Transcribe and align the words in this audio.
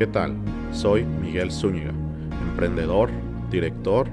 ¿Qué 0.00 0.06
tal? 0.06 0.34
Soy 0.72 1.04
Miguel 1.04 1.52
Zúñiga, 1.52 1.92
emprendedor, 2.48 3.10
director, 3.50 4.08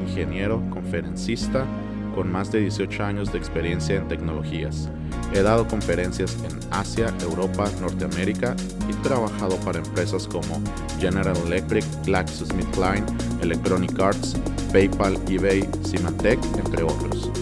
ingeniero, 0.00 0.62
conferencista, 0.70 1.66
con 2.14 2.30
más 2.30 2.52
de 2.52 2.60
18 2.60 3.02
años 3.02 3.32
de 3.32 3.38
experiencia 3.38 3.96
en 3.96 4.06
tecnologías. 4.06 4.88
He 5.34 5.42
dado 5.42 5.66
conferencias 5.66 6.36
en 6.44 6.60
Asia, 6.70 7.12
Europa, 7.22 7.68
Norteamérica 7.80 8.54
y 8.88 8.92
trabajado 9.02 9.56
para 9.64 9.80
empresas 9.80 10.28
como 10.28 10.62
General 11.00 11.36
Electric, 11.44 11.84
GlaxoSmithKline, 12.04 13.04
Electronic 13.42 13.98
Arts, 13.98 14.36
PayPal, 14.72 15.18
eBay, 15.28 15.68
Cimatec, 15.84 16.38
entre 16.64 16.84
otros. 16.84 17.32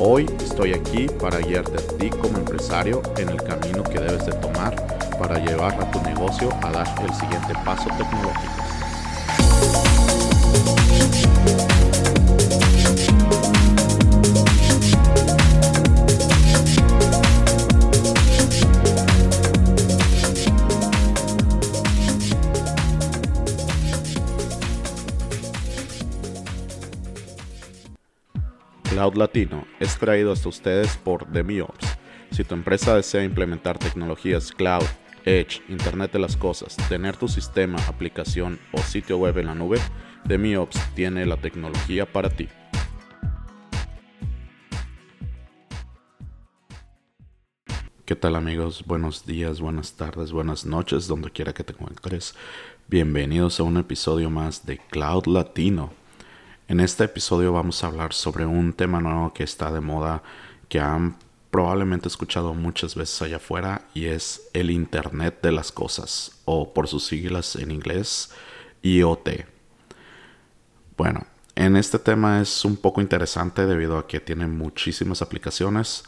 Hoy 0.00 0.26
estoy 0.40 0.72
aquí 0.72 1.06
para 1.20 1.38
guiarte 1.38 1.76
a 1.76 1.98
ti 1.98 2.10
como 2.10 2.36
empresario 2.36 3.00
en 3.16 3.28
el 3.28 3.40
camino 3.44 3.84
que 3.84 4.00
debes 4.00 4.26
de 4.26 4.32
tomar 4.32 5.03
para 5.18 5.38
llevar 5.38 5.74
a 5.80 5.90
tu 5.90 6.00
negocio 6.02 6.48
a 6.62 6.70
dar 6.70 6.86
el 7.02 7.14
siguiente 7.14 7.54
paso 7.64 7.88
tecnológico. 7.96 8.64
Cloud 28.82 29.16
Latino 29.16 29.66
es 29.80 29.98
traído 29.98 30.32
hasta 30.32 30.48
ustedes 30.48 30.96
por 30.96 31.26
DemiOps. 31.26 31.98
Si 32.30 32.44
tu 32.44 32.54
empresa 32.54 32.96
desea 32.96 33.22
implementar 33.22 33.78
tecnologías 33.78 34.50
cloud, 34.52 34.84
edge, 35.24 35.62
Internet 35.68 36.12
de 36.12 36.18
las 36.18 36.36
Cosas, 36.36 36.76
tener 36.88 37.16
tu 37.16 37.28
sistema, 37.28 37.78
aplicación 37.86 38.58
o 38.72 38.78
sitio 38.78 39.18
web 39.18 39.38
en 39.38 39.46
la 39.46 39.54
nube, 39.54 39.78
DemiOps 40.24 40.78
tiene 40.94 41.26
la 41.26 41.36
tecnología 41.36 42.10
para 42.10 42.30
ti. 42.30 42.48
¿Qué 48.04 48.14
tal 48.14 48.36
amigos? 48.36 48.84
Buenos 48.86 49.24
días, 49.24 49.62
buenas 49.62 49.94
tardes, 49.94 50.30
buenas 50.30 50.66
noches, 50.66 51.08
donde 51.08 51.30
quiera 51.30 51.54
que 51.54 51.64
te 51.64 51.72
encuentres. 51.72 52.34
Bienvenidos 52.86 53.60
a 53.60 53.62
un 53.62 53.78
episodio 53.78 54.28
más 54.28 54.66
de 54.66 54.76
Cloud 54.76 55.26
Latino. 55.26 55.90
En 56.68 56.80
este 56.80 57.04
episodio 57.04 57.54
vamos 57.54 57.82
a 57.82 57.86
hablar 57.86 58.12
sobre 58.12 58.44
un 58.44 58.74
tema 58.74 59.00
nuevo 59.00 59.32
que 59.32 59.42
está 59.42 59.72
de 59.72 59.80
moda, 59.80 60.22
que 60.68 60.80
han 60.80 61.16
probablemente 61.54 62.08
escuchado 62.08 62.52
muchas 62.52 62.96
veces 62.96 63.22
allá 63.22 63.36
afuera, 63.36 63.82
y 63.94 64.06
es 64.06 64.48
el 64.54 64.72
Internet 64.72 65.38
de 65.40 65.52
las 65.52 65.70
Cosas, 65.70 66.32
o 66.46 66.74
por 66.74 66.88
sus 66.88 67.06
siglas 67.06 67.54
en 67.54 67.70
inglés, 67.70 68.32
IoT. 68.82 69.28
Bueno, 70.96 71.28
en 71.54 71.76
este 71.76 72.00
tema 72.00 72.40
es 72.40 72.64
un 72.64 72.76
poco 72.76 73.00
interesante 73.00 73.66
debido 73.66 73.98
a 73.98 74.08
que 74.08 74.18
tiene 74.18 74.48
muchísimas 74.48 75.22
aplicaciones, 75.22 76.02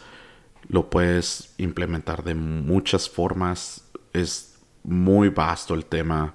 lo 0.67 0.91
puedes 0.91 1.55
implementar 1.59 2.25
de 2.25 2.35
muchas 2.35 3.09
formas, 3.09 3.85
es 4.13 4.59
muy 4.83 5.29
vasto 5.29 5.75
el 5.75 5.87
tema 5.87 6.35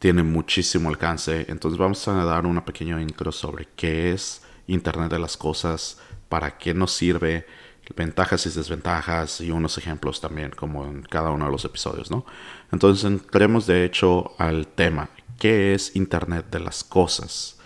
tiene 0.00 0.24
muchísimo 0.24 0.88
alcance. 0.88 1.46
Entonces 1.48 1.78
vamos 1.78 2.08
a 2.08 2.24
dar 2.24 2.44
una 2.44 2.64
pequeña 2.64 3.00
intro 3.00 3.30
sobre 3.30 3.68
qué 3.76 4.12
es 4.12 4.42
Internet 4.66 5.12
de 5.12 5.20
las 5.20 5.36
Cosas, 5.36 6.00
para 6.28 6.58
qué 6.58 6.74
nos 6.74 6.90
sirve, 6.90 7.46
ventajas 7.94 8.46
y 8.46 8.50
desventajas 8.50 9.40
y 9.40 9.50
unos 9.50 9.78
ejemplos 9.78 10.20
también 10.20 10.50
como 10.50 10.84
en 10.84 11.02
cada 11.02 11.30
uno 11.30 11.46
de 11.46 11.52
los 11.52 11.64
episodios, 11.64 12.10
¿no? 12.10 12.26
Entonces 12.72 13.04
entremos 13.04 13.66
de 13.66 13.84
hecho 13.84 14.32
al 14.38 14.66
tema. 14.66 15.10
¿Qué 15.38 15.74
es 15.74 15.94
Internet 15.94 16.46
de 16.50 16.60
las 16.60 16.82
Cosas? 16.82 17.58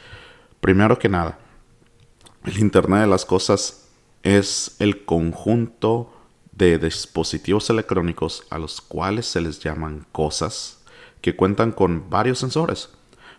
Primero 0.60 0.98
que 0.98 1.08
nada, 1.08 1.38
el 2.44 2.58
Internet 2.58 3.02
de 3.02 3.06
las 3.06 3.24
Cosas 3.24 3.88
es 4.22 4.76
el 4.78 5.04
conjunto 5.04 6.12
de 6.52 6.78
dispositivos 6.78 7.70
electrónicos 7.70 8.44
a 8.50 8.58
los 8.58 8.80
cuales 8.80 9.26
se 9.26 9.40
les 9.40 9.60
llaman 9.60 10.06
cosas 10.12 10.82
que 11.22 11.34
cuentan 11.36 11.72
con 11.72 12.10
varios 12.10 12.38
sensores. 12.38 12.90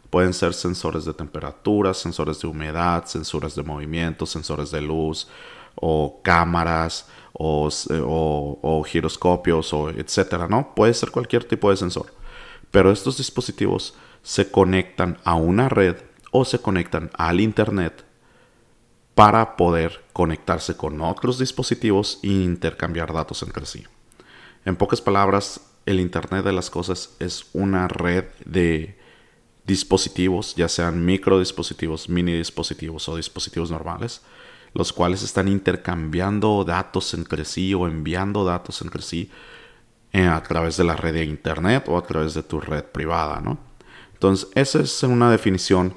Pueden 0.09 0.33
ser 0.33 0.53
sensores 0.53 1.05
de 1.05 1.13
temperatura, 1.13 1.93
sensores 1.93 2.41
de 2.41 2.47
humedad, 2.47 3.05
sensores 3.05 3.55
de 3.55 3.63
movimiento, 3.63 4.25
sensores 4.25 4.71
de 4.71 4.81
luz, 4.81 5.27
o 5.81 6.21
cámaras, 6.23 7.09
o, 7.33 7.69
o, 8.61 8.83
giroscopios, 8.83 9.73
o 9.73 9.89
etcétera, 9.89 10.47
¿no? 10.47 10.73
Puede 10.75 10.93
ser 10.93 11.11
cualquier 11.11 11.43
tipo 11.43 11.69
de 11.69 11.77
sensor. 11.77 12.13
Pero 12.69 12.91
estos 12.91 13.17
dispositivos 13.17 13.95
se 14.23 14.51
conectan 14.51 15.17
a 15.23 15.35
una 15.35 15.67
red 15.67 15.97
o 16.31 16.45
se 16.45 16.59
conectan 16.59 17.09
al 17.17 17.41
Internet 17.41 18.05
para 19.15 19.57
poder 19.57 20.03
conectarse 20.13 20.77
con 20.77 21.01
otros 21.01 21.37
dispositivos 21.39 22.19
e 22.23 22.27
intercambiar 22.27 23.11
datos 23.11 23.43
entre 23.43 23.65
sí. 23.65 23.85
En 24.63 24.75
pocas 24.75 25.01
palabras, 25.01 25.61
el 25.85 25.99
Internet 25.99 26.45
de 26.45 26.53
las 26.53 26.69
Cosas 26.69 27.15
es 27.19 27.45
una 27.53 27.87
red 27.87 28.25
de 28.45 28.97
dispositivos, 29.65 30.55
ya 30.55 30.69
sean 30.69 31.05
micro 31.05 31.39
dispositivos, 31.39 32.09
mini 32.09 32.33
dispositivos 32.33 33.09
o 33.09 33.15
dispositivos 33.15 33.71
normales, 33.71 34.21
los 34.73 34.93
cuales 34.93 35.23
están 35.23 35.47
intercambiando 35.47 36.63
datos 36.63 37.13
entre 37.13 37.45
sí 37.45 37.73
o 37.73 37.87
enviando 37.87 38.45
datos 38.45 38.81
entre 38.81 39.01
sí 39.01 39.29
eh, 40.13 40.25
a 40.25 40.41
través 40.43 40.77
de 40.77 40.83
la 40.83 40.95
red 40.95 41.13
de 41.13 41.25
Internet 41.25 41.85
o 41.87 41.97
a 41.97 42.03
través 42.03 42.33
de 42.33 42.43
tu 42.43 42.59
red 42.59 42.83
privada, 42.83 43.41
¿no? 43.41 43.57
Entonces, 44.13 44.49
esa 44.55 44.79
es 44.81 45.03
una 45.03 45.31
definición. 45.31 45.93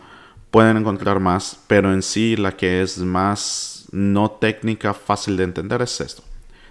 Pueden 0.50 0.76
encontrar 0.76 1.20
más, 1.20 1.60
pero 1.66 1.92
en 1.92 2.02
sí 2.02 2.36
la 2.36 2.56
que 2.56 2.80
es 2.80 2.98
más 2.98 3.86
no 3.92 4.30
técnica, 4.30 4.94
fácil 4.94 5.36
de 5.36 5.44
entender 5.44 5.82
es 5.82 6.00
esto. 6.00 6.22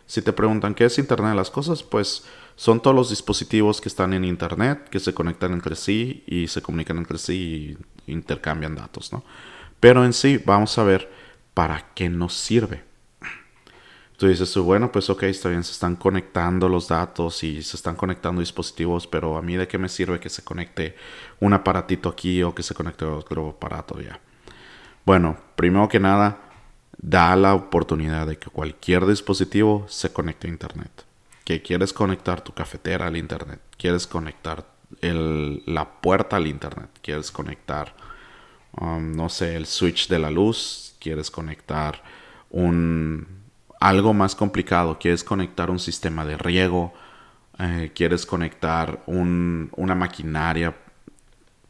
Si 0.05 0.21
te 0.21 0.33
preguntan 0.33 0.73
qué 0.73 0.85
es 0.85 0.97
Internet 0.97 1.31
de 1.31 1.37
las 1.37 1.51
Cosas, 1.51 1.83
pues 1.83 2.23
son 2.55 2.81
todos 2.81 2.95
los 2.95 3.09
dispositivos 3.09 3.81
que 3.81 3.89
están 3.89 4.13
en 4.13 4.25
Internet, 4.25 4.89
que 4.89 4.99
se 4.99 5.13
conectan 5.13 5.53
entre 5.53 5.75
sí 5.75 6.23
y 6.27 6.47
se 6.47 6.61
comunican 6.61 6.97
entre 6.97 7.17
sí 7.17 7.77
y 8.07 8.11
intercambian 8.11 8.75
datos, 8.75 9.11
¿no? 9.11 9.23
Pero 9.79 10.05
en 10.05 10.13
sí, 10.13 10.41
vamos 10.45 10.77
a 10.77 10.83
ver 10.83 11.09
para 11.53 11.93
qué 11.93 12.09
nos 12.09 12.33
sirve. 12.33 12.83
Tú 14.17 14.27
dices, 14.27 14.55
bueno, 14.57 14.91
pues 14.91 15.09
ok, 15.09 15.23
está 15.23 15.49
bien, 15.49 15.63
se 15.63 15.71
están 15.71 15.95
conectando 15.95 16.69
los 16.69 16.87
datos 16.87 17.43
y 17.43 17.61
se 17.63 17.75
están 17.75 17.95
conectando 17.95 18.41
dispositivos, 18.41 19.07
pero 19.07 19.37
a 19.37 19.41
mí 19.41 19.55
de 19.55 19.67
qué 19.67 19.77
me 19.77 19.89
sirve 19.89 20.19
que 20.19 20.29
se 20.29 20.43
conecte 20.43 20.95
un 21.39 21.53
aparatito 21.53 22.09
aquí 22.09 22.43
o 22.43 22.53
que 22.53 22.63
se 22.63 22.73
conecte 22.73 23.05
otro 23.05 23.49
aparato 23.49 23.99
ya. 23.99 24.19
Bueno, 25.05 25.37
primero 25.55 25.89
que 25.89 25.99
nada, 25.99 26.39
da 26.97 27.35
la 27.35 27.53
oportunidad 27.53 28.27
de 28.27 28.37
que 28.37 28.49
cualquier 28.49 29.05
dispositivo 29.05 29.85
se 29.89 30.13
conecte 30.13 30.47
a 30.47 30.51
Internet. 30.51 31.05
Que 31.43 31.61
quieres 31.61 31.91
conectar 31.91 32.39
tu 32.41 32.53
cafetera 32.53 33.07
al 33.07 33.17
internet, 33.17 33.59
quieres 33.77 34.07
conectar 34.07 34.65
la 35.01 36.01
puerta 36.01 36.37
al 36.37 36.47
internet, 36.47 36.89
quieres 37.01 37.31
conectar, 37.31 37.93
um, 38.79 39.11
no 39.11 39.27
sé, 39.27 39.57
el 39.57 39.65
switch 39.65 40.07
de 40.07 40.19
la 40.19 40.31
luz, 40.31 40.92
quieres 41.03 41.29
conectar 41.29 42.01
un 42.49 43.27
algo 43.79 44.13
más 44.13 44.33
complicado, 44.33 44.97
quieres 44.97 45.25
conectar 45.25 45.69
un 45.69 45.79
sistema 45.79 46.25
de 46.25 46.37
riego, 46.37 46.93
eh, 47.59 47.91
quieres 47.93 48.25
conectar 48.25 49.03
una 49.05 49.95
maquinaria 49.95 50.73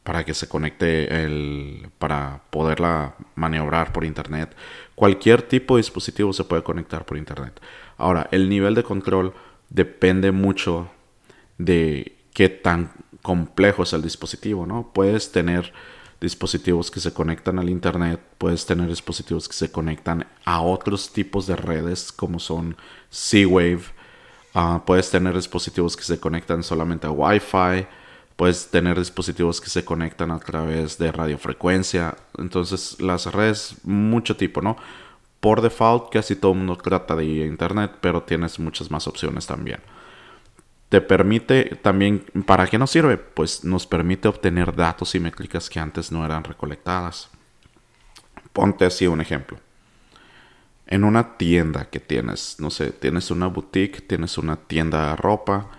para 0.03 0.23
que 0.23 0.35
se 0.35 0.47
conecte 0.47 1.23
el, 1.23 1.89
para 1.97 2.41
poderla 2.51 3.15
maniobrar 3.33 3.91
por 3.91 4.03
internet. 4.03 4.55
Cualquier 4.93 5.41
tipo 5.41 5.75
de 5.75 5.79
dispositivo 5.79 6.33
se 6.33 6.43
puede 6.43 6.61
conectar 6.61 7.03
por 7.03 7.17
internet. 7.17 7.59
Ahora, 7.97 8.27
el 8.31 8.47
nivel 8.47 8.75
de 8.75 8.83
control 8.83 9.33
depende 9.69 10.31
mucho 10.31 10.91
de 11.57 12.15
qué 12.33 12.49
tan 12.49 12.91
complejo 13.23 13.83
es 13.83 13.93
el 13.93 14.03
dispositivo, 14.03 14.67
¿no? 14.67 14.91
Puedes 14.93 15.31
tener 15.31 15.73
dispositivos 16.23 16.89
que 16.89 16.99
se 16.99 17.13
conectan 17.13 17.59
al 17.59 17.69
internet, 17.69 18.19
puedes 18.37 18.65
tener 18.65 18.87
dispositivos 18.87 19.47
que 19.47 19.53
se 19.53 19.71
conectan 19.71 20.25
a 20.45 20.61
otros 20.61 21.11
tipos 21.11 21.45
de 21.45 21.55
redes 21.55 22.11
como 22.11 22.39
son 22.39 22.77
Z-Wave, 23.11 23.83
ah, 24.53 24.81
puedes 24.85 25.11
tener 25.11 25.35
dispositivos 25.35 25.97
que 25.97 26.03
se 26.03 26.19
conectan 26.19 26.63
solamente 26.63 27.07
a 27.07 27.11
Wi-Fi, 27.11 27.87
puedes 28.37 28.69
tener 28.71 28.97
dispositivos 28.97 29.59
que 29.59 29.69
se 29.69 29.83
conectan 29.83 30.31
a 30.31 30.39
través 30.39 30.97
de 30.97 31.11
radiofrecuencia, 31.11 32.15
entonces 32.37 32.99
las 33.01 33.25
redes 33.31 33.75
mucho 33.83 34.37
tipo, 34.37 34.61
¿no? 34.61 34.77
por 35.43 35.61
default 35.61 36.09
casi 36.09 36.37
todo 36.37 36.53
el 36.53 36.59
mundo 36.59 36.77
trata 36.77 37.17
de 37.17 37.25
internet, 37.25 37.91
pero 37.99 38.23
tienes 38.23 38.59
muchas 38.59 38.89
más 38.89 39.07
opciones 39.07 39.45
también. 39.45 39.81
Te 40.93 41.01
permite 41.01 41.79
también, 41.81 42.23
¿para 42.45 42.67
qué 42.67 42.77
nos 42.77 42.91
sirve? 42.91 43.17
Pues 43.17 43.63
nos 43.63 43.87
permite 43.87 44.27
obtener 44.27 44.75
datos 44.75 45.15
y 45.15 45.19
métricas 45.19 45.67
que 45.67 45.79
antes 45.79 46.11
no 46.11 46.23
eran 46.23 46.43
recolectadas. 46.43 47.31
Ponte 48.51 48.85
así 48.85 49.07
un 49.07 49.19
ejemplo. 49.19 49.57
En 50.85 51.03
una 51.03 51.35
tienda 51.35 51.89
que 51.89 51.99
tienes, 51.99 52.57
no 52.59 52.69
sé, 52.69 52.91
tienes 52.91 53.31
una 53.31 53.47
boutique, 53.47 54.01
tienes 54.01 54.37
una 54.37 54.55
tienda 54.55 55.09
de 55.09 55.15
ropa, 55.15 55.71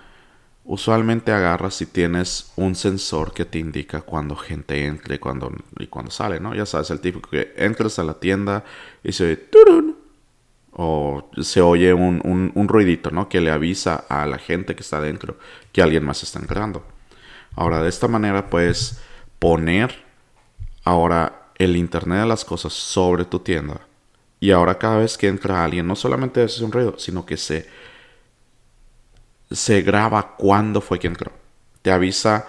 usualmente 0.65 1.31
agarras 1.31 1.77
si 1.77 1.87
tienes 1.87 2.53
un 2.57 2.75
sensor 2.75 3.33
que 3.33 3.45
te 3.45 3.61
indica 3.61 4.03
cuando 4.03 4.35
gente 4.35 4.85
entre 4.85 5.21
cuando, 5.21 5.53
y 5.79 5.87
cuando 5.87 6.11
sale, 6.11 6.41
¿no? 6.41 6.57
Ya 6.57 6.67
sabes, 6.67 6.91
el 6.91 6.99
típico 6.99 7.31
que 7.31 7.55
entras 7.57 8.01
a 8.01 8.03
la 8.03 8.15
tienda 8.15 8.65
y 9.05 9.13
se 9.13 9.27
oye. 9.27 10.04
O 10.75 11.31
se 11.41 11.61
oye 11.61 11.95
un, 11.95 12.21
un, 12.55 12.69
ruidito, 12.69 13.11
¿no? 13.11 13.29
Que 13.29 13.41
le 13.41 13.51
avisa 13.51 14.05
a 14.09 14.27
la 14.27 14.39
gente 14.39 14.75
que 14.75 14.83
está 14.83 15.01
dentro 15.01 15.37
que 15.73 15.83
alguien 15.83 16.05
más 16.05 16.23
está 16.23 16.39
entrando. 16.39 16.85
Ahora, 17.55 17.83
de 17.83 17.89
esta 17.89 18.09
manera 18.09 18.51
puedes 18.51 19.01
poner 19.39 20.05
ahora 20.85 21.51
el 21.57 21.77
Internet 21.77 22.21
de 22.21 22.27
las 22.27 22.45
cosas 22.45 22.73
sobre 22.73 23.25
tu 23.25 23.39
tienda. 23.39 23.81
Y 24.41 24.51
ahora 24.51 24.79
cada 24.79 24.99
vez 24.99 25.17
que 25.17 25.29
entra 25.29 25.65
alguien, 25.65 25.87
no 25.87 25.97
solamente 25.97 26.43
hace 26.43 26.65
un 26.65 26.73
ruido, 26.73 26.99
sino 26.99 27.25
que 27.25 27.37
se 27.37 27.69
se 29.51 29.83
graba 29.83 30.37
cuándo 30.37 30.81
fue 30.81 30.99
que 30.99 31.07
entró. 31.07 31.33
Te 31.83 31.93
avisa 31.93 32.47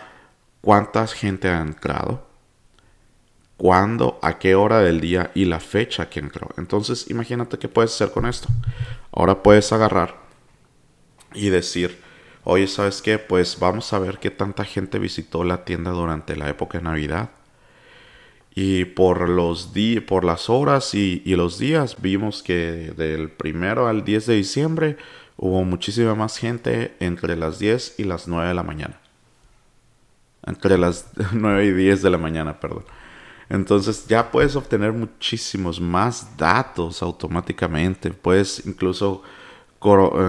cuánta 0.61 1.07
gente 1.07 1.49
ha 1.49 1.61
entrado, 1.61 2.27
cuándo, 3.57 4.19
a 4.21 4.37
qué 4.37 4.55
hora 4.55 4.79
del 4.79 4.99
día 5.01 5.31
y 5.33 5.45
la 5.45 5.59
fecha 5.59 6.09
que 6.09 6.19
entró. 6.19 6.49
Entonces, 6.57 7.09
imagínate 7.09 7.57
qué 7.57 7.67
puedes 7.67 7.93
hacer 7.93 8.11
con 8.11 8.25
esto. 8.25 8.47
Ahora 9.11 9.41
puedes 9.43 9.71
agarrar 9.71 10.15
y 11.33 11.49
decir, 11.49 11.99
oye, 12.43 12.67
¿sabes 12.67 13.01
qué? 13.01 13.17
Pues 13.17 13.59
vamos 13.59 13.91
a 13.93 13.99
ver 13.99 14.19
qué 14.19 14.31
tanta 14.31 14.65
gente 14.65 14.99
visitó 14.99 15.43
la 15.43 15.65
tienda 15.65 15.91
durante 15.91 16.35
la 16.35 16.49
época 16.49 16.77
de 16.77 16.83
Navidad. 16.83 17.29
Y 18.57 18.85
por 18.85 19.27
los 19.27 19.73
por 20.07 20.23
las 20.23 20.49
horas 20.49 20.93
y, 20.93 21.21
y 21.25 21.35
los 21.35 21.59
días 21.59 22.01
vimos 22.01 22.41
que 22.41 22.93
del 22.95 23.29
primero 23.29 23.87
al 23.87 24.05
10 24.05 24.27
de 24.27 24.35
diciembre 24.35 24.97
hubo 25.35 25.63
muchísima 25.65 26.15
más 26.15 26.37
gente 26.37 26.95
entre 27.01 27.35
las 27.35 27.59
10 27.59 27.95
y 27.99 28.05
las 28.05 28.29
9 28.29 28.47
de 28.47 28.53
la 28.53 28.63
mañana. 28.63 28.99
Entre 30.45 30.77
las 30.77 31.09
9 31.33 31.65
y 31.65 31.71
10 31.71 32.01
de 32.01 32.09
la 32.09 32.17
mañana, 32.17 32.59
perdón. 32.59 32.85
Entonces 33.49 34.07
ya 34.07 34.31
puedes 34.31 34.55
obtener 34.55 34.91
muchísimos 34.93 35.79
más 35.79 36.35
datos 36.37 37.01
automáticamente. 37.01 38.11
Puedes 38.11 38.65
incluso 38.65 39.23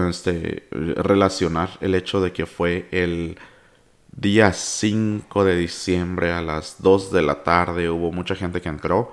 este, 0.09 0.67
relacionar 0.71 1.71
el 1.81 1.95
hecho 1.95 2.21
de 2.21 2.31
que 2.31 2.45
fue 2.45 2.87
el 2.91 3.37
día 4.11 4.53
5 4.53 5.43
de 5.43 5.57
diciembre 5.57 6.31
a 6.31 6.41
las 6.41 6.81
2 6.81 7.11
de 7.11 7.21
la 7.21 7.43
tarde. 7.43 7.89
Hubo 7.89 8.11
mucha 8.11 8.35
gente 8.35 8.61
que 8.61 8.69
entró. 8.69 9.11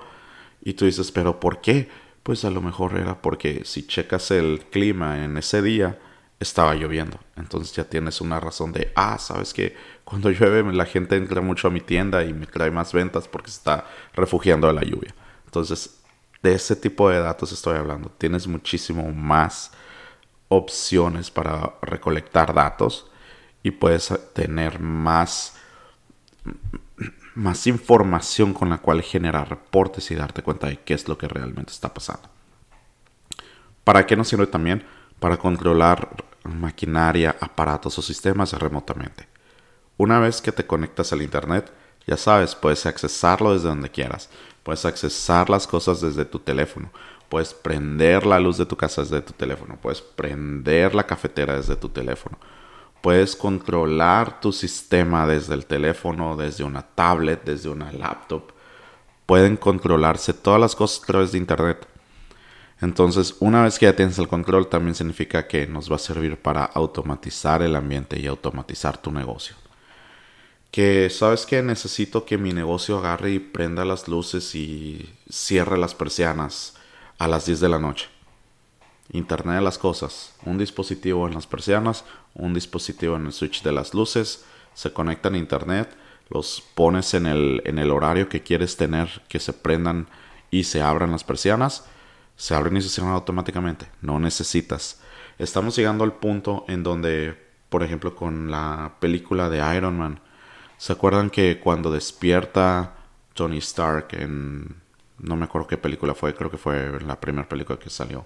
Y 0.63 0.73
tú 0.73 0.85
dices, 0.85 1.11
pero 1.11 1.39
¿por 1.39 1.61
qué? 1.61 1.89
pues 2.25 2.43
a 2.43 2.49
lo 2.49 2.59
mejor 2.59 2.97
era 2.97 3.21
porque 3.21 3.61
si 3.65 3.85
checas 3.85 4.31
el 4.31 4.65
clima 4.71 5.23
en 5.23 5.37
ese 5.37 5.61
día, 5.61 5.99
estaba 6.39 6.75
lloviendo. 6.75 7.19
Entonces 7.35 7.75
ya 7.75 7.85
tienes 7.85 8.21
una 8.21 8.39
razón 8.39 8.71
de, 8.71 8.91
ah, 8.95 9.17
sabes 9.17 9.53
que 9.53 9.75
cuando 10.03 10.29
llueve 10.29 10.71
la 10.73 10.85
gente 10.85 11.15
entra 11.15 11.41
mucho 11.41 11.67
a 11.67 11.71
mi 11.71 11.81
tienda 11.81 12.23
y 12.23 12.33
me 12.33 12.45
trae 12.45 12.71
más 12.71 12.93
ventas 12.93 13.27
porque 13.27 13.51
se 13.51 13.57
está 13.57 13.85
refugiando 14.13 14.67
de 14.67 14.73
la 14.73 14.83
lluvia. 14.83 15.15
Entonces, 15.45 16.01
de 16.43 16.53
ese 16.53 16.75
tipo 16.75 17.09
de 17.09 17.19
datos 17.19 17.51
estoy 17.51 17.77
hablando. 17.77 18.09
Tienes 18.17 18.47
muchísimo 18.47 19.11
más 19.11 19.71
opciones 20.47 21.31
para 21.31 21.73
recolectar 21.81 22.53
datos 22.53 23.09
y 23.63 23.71
puedes 23.71 24.13
tener 24.33 24.79
más 24.79 25.55
más 27.35 27.67
información 27.67 28.53
con 28.53 28.69
la 28.69 28.77
cual 28.77 29.01
generar 29.01 29.49
reportes 29.49 30.09
y 30.09 30.15
darte 30.15 30.41
cuenta 30.41 30.67
de 30.67 30.79
qué 30.79 30.93
es 30.93 31.07
lo 31.07 31.17
que 31.17 31.27
realmente 31.27 31.71
está 31.71 31.93
pasando. 31.93 32.29
¿Para 33.83 34.05
qué 34.05 34.15
nos 34.15 34.29
sirve 34.29 34.47
también? 34.47 34.85
Para 35.19 35.37
controlar 35.37 36.09
maquinaria, 36.43 37.35
aparatos 37.39 37.97
o 37.97 38.01
sistemas 38.01 38.53
remotamente. 38.53 39.27
Una 39.97 40.19
vez 40.19 40.41
que 40.41 40.51
te 40.51 40.65
conectas 40.65 41.13
al 41.13 41.21
Internet, 41.21 41.71
ya 42.05 42.17
sabes, 42.17 42.55
puedes 42.55 42.85
accesarlo 42.85 43.53
desde 43.53 43.69
donde 43.69 43.89
quieras. 43.89 44.29
Puedes 44.63 44.85
accesar 44.85 45.49
las 45.49 45.67
cosas 45.67 46.01
desde 46.01 46.25
tu 46.25 46.39
teléfono. 46.39 46.91
Puedes 47.29 47.53
prender 47.53 48.25
la 48.25 48.39
luz 48.39 48.57
de 48.57 48.65
tu 48.65 48.75
casa 48.75 49.01
desde 49.01 49.21
tu 49.21 49.33
teléfono. 49.33 49.77
Puedes 49.81 50.01
prender 50.01 50.93
la 50.93 51.05
cafetera 51.05 51.55
desde 51.55 51.75
tu 51.75 51.89
teléfono 51.89 52.37
Puedes 53.05 53.35
controlar 53.35 54.41
tu 54.41 54.51
sistema 54.51 55.27
desde 55.27 55.53
el 55.53 55.67
teléfono, 55.67 56.35
desde 56.35 56.63
una 56.63 56.81
tablet, 56.81 57.43
desde 57.45 57.69
una 57.69 57.91
laptop. 57.91 58.51
Pueden 59.27 59.57
controlarse 59.57 60.33
todas 60.33 60.59
las 60.59 60.75
cosas 60.75 61.03
a 61.03 61.05
través 61.05 61.31
de 61.31 61.37
Internet. 61.37 61.87
Entonces, 62.81 63.35
una 63.39 63.63
vez 63.63 63.79
que 63.79 63.85
ya 63.85 63.95
tienes 63.95 64.19
el 64.19 64.27
control, 64.27 64.67
también 64.67 64.95
significa 64.95 65.47
que 65.47 65.65
nos 65.65 65.89
va 65.89 65.95
a 65.95 65.99
servir 65.99 66.37
para 66.37 66.65
automatizar 66.65 67.61
el 67.61 67.75
ambiente 67.75 68.19
y 68.19 68.27
automatizar 68.27 68.97
tu 68.97 69.11
negocio. 69.11 69.55
Que 70.71 71.09
sabes 71.09 71.45
que 71.45 71.63
necesito 71.63 72.25
que 72.25 72.37
mi 72.37 72.51
negocio 72.51 72.97
agarre 72.97 73.31
y 73.31 73.39
prenda 73.39 73.85
las 73.85 74.09
luces 74.09 74.53
y 74.55 75.09
cierre 75.29 75.77
las 75.77 75.95
persianas 75.95 76.75
a 77.17 77.29
las 77.29 77.45
10 77.45 77.61
de 77.61 77.69
la 77.69 77.79
noche. 77.79 78.09
Internet 79.11 79.57
de 79.57 79.61
las 79.61 79.77
cosas, 79.77 80.33
un 80.43 80.57
dispositivo 80.57 81.27
en 81.27 81.35
las 81.35 81.47
persianas, 81.47 82.03
un 82.33 82.53
dispositivo 82.53 83.15
en 83.15 83.27
el 83.27 83.33
switch 83.33 83.63
de 83.63 83.71
las 83.71 83.93
luces, 83.93 84.43
se 84.73 84.91
conectan 84.91 85.35
a 85.35 85.37
internet, 85.37 85.95
los 86.29 86.61
pones 86.73 87.13
en 87.13 87.25
el, 87.27 87.61
en 87.65 87.79
el 87.79 87.91
horario 87.91 88.27
que 88.27 88.43
quieres 88.43 88.75
tener 88.75 89.21
que 89.29 89.39
se 89.39 89.53
prendan 89.53 90.07
y 90.51 90.65
se 90.65 90.81
abran 90.81 91.11
las 91.11 91.23
persianas, 91.23 91.85
se 92.35 92.55
abren 92.55 92.77
y 92.77 92.81
se 92.81 92.89
cierran 92.89 93.13
automáticamente, 93.13 93.87
no 94.01 94.19
necesitas. 94.19 95.01
Estamos 95.37 95.75
llegando 95.75 96.03
al 96.03 96.13
punto 96.13 96.65
en 96.67 96.83
donde, 96.83 97.37
por 97.69 97.83
ejemplo, 97.83 98.15
con 98.15 98.51
la 98.51 98.95
película 98.99 99.49
de 99.49 99.75
Iron 99.75 99.97
Man, 99.97 100.19
¿se 100.77 100.93
acuerdan 100.93 101.29
que 101.29 101.59
cuando 101.59 101.91
despierta 101.91 102.95
Tony 103.33 103.57
Stark 103.57 104.07
en... 104.11 104.81
no 105.19 105.35
me 105.35 105.45
acuerdo 105.45 105.67
qué 105.67 105.77
película 105.77 106.15
fue, 106.15 106.33
creo 106.33 106.49
que 106.49 106.57
fue 106.57 106.99
la 107.01 107.19
primera 107.19 107.47
película 107.47 107.79
que 107.79 107.89
salió 107.89 108.25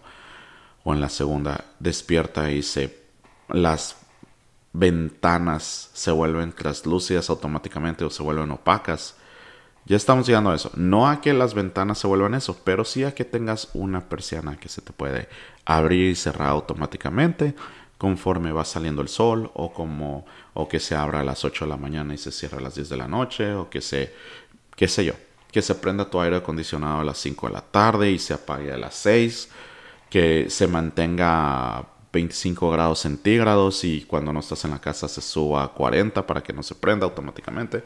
o 0.83 0.93
en 0.93 1.01
la 1.01 1.09
segunda 1.09 1.65
despierta 1.79 2.51
y 2.51 2.63
se 2.63 2.99
las 3.49 3.97
ventanas 4.73 5.89
se 5.93 6.11
vuelven 6.11 6.51
translúcidas 6.51 7.29
automáticamente 7.29 8.05
o 8.05 8.09
se 8.09 8.23
vuelven 8.23 8.51
opacas. 8.51 9.15
Ya 9.89 9.95
estamos 9.95 10.27
llegando 10.27 10.51
a 10.51 10.55
eso. 10.55 10.69
No 10.75 11.09
a 11.09 11.19
que 11.19 11.33
las 11.33 11.55
ventanas 11.55 11.97
se 11.97 12.05
vuelvan 12.05 12.35
eso, 12.35 12.61
pero 12.63 12.85
sí 12.85 13.03
a 13.03 13.15
que 13.15 13.25
tengas 13.25 13.69
una 13.73 14.07
persiana 14.07 14.55
que 14.55 14.69
se 14.69 14.83
te 14.83 14.93
puede 14.93 15.27
abrir 15.65 16.11
y 16.11 16.15
cerrar 16.15 16.49
automáticamente 16.49 17.55
conforme 17.97 18.51
va 18.51 18.65
saliendo 18.65 19.01
el 19.01 19.07
sol 19.07 19.49
o 19.55 19.73
como 19.73 20.27
o 20.53 20.69
que 20.69 20.79
se 20.79 20.95
abra 20.95 21.21
a 21.21 21.23
las 21.23 21.43
8 21.43 21.65
de 21.65 21.69
la 21.69 21.77
mañana 21.77 22.13
y 22.13 22.19
se 22.19 22.31
cierra 22.31 22.59
a 22.59 22.61
las 22.61 22.75
10 22.75 22.87
de 22.87 22.97
la 22.97 23.07
noche 23.07 23.53
o 23.55 23.71
que 23.71 23.81
se 23.81 24.13
qué 24.75 24.87
sé 24.87 25.05
yo, 25.05 25.13
que 25.51 25.63
se 25.63 25.73
prenda 25.73 26.07
tu 26.09 26.21
aire 26.21 26.37
acondicionado 26.37 26.99
a 26.99 27.03
las 27.03 27.17
5 27.17 27.47
de 27.47 27.53
la 27.53 27.61
tarde 27.61 28.11
y 28.11 28.19
se 28.19 28.35
apague 28.35 28.71
a 28.71 28.77
las 28.77 28.93
6 28.93 29.49
que 30.11 30.51
se 30.51 30.67
mantenga 30.67 31.79
a 31.79 31.85
25 32.13 32.69
grados 32.69 32.99
centígrados 32.99 33.83
y 33.83 34.03
cuando 34.03 34.31
no 34.33 34.39
estás 34.39 34.63
en 34.65 34.71
la 34.71 34.79
casa 34.79 35.07
se 35.07 35.21
suba 35.21 35.63
a 35.63 35.69
40 35.69 36.27
para 36.27 36.43
que 36.43 36.53
no 36.53 36.61
se 36.61 36.75
prenda 36.75 37.05
automáticamente. 37.07 37.83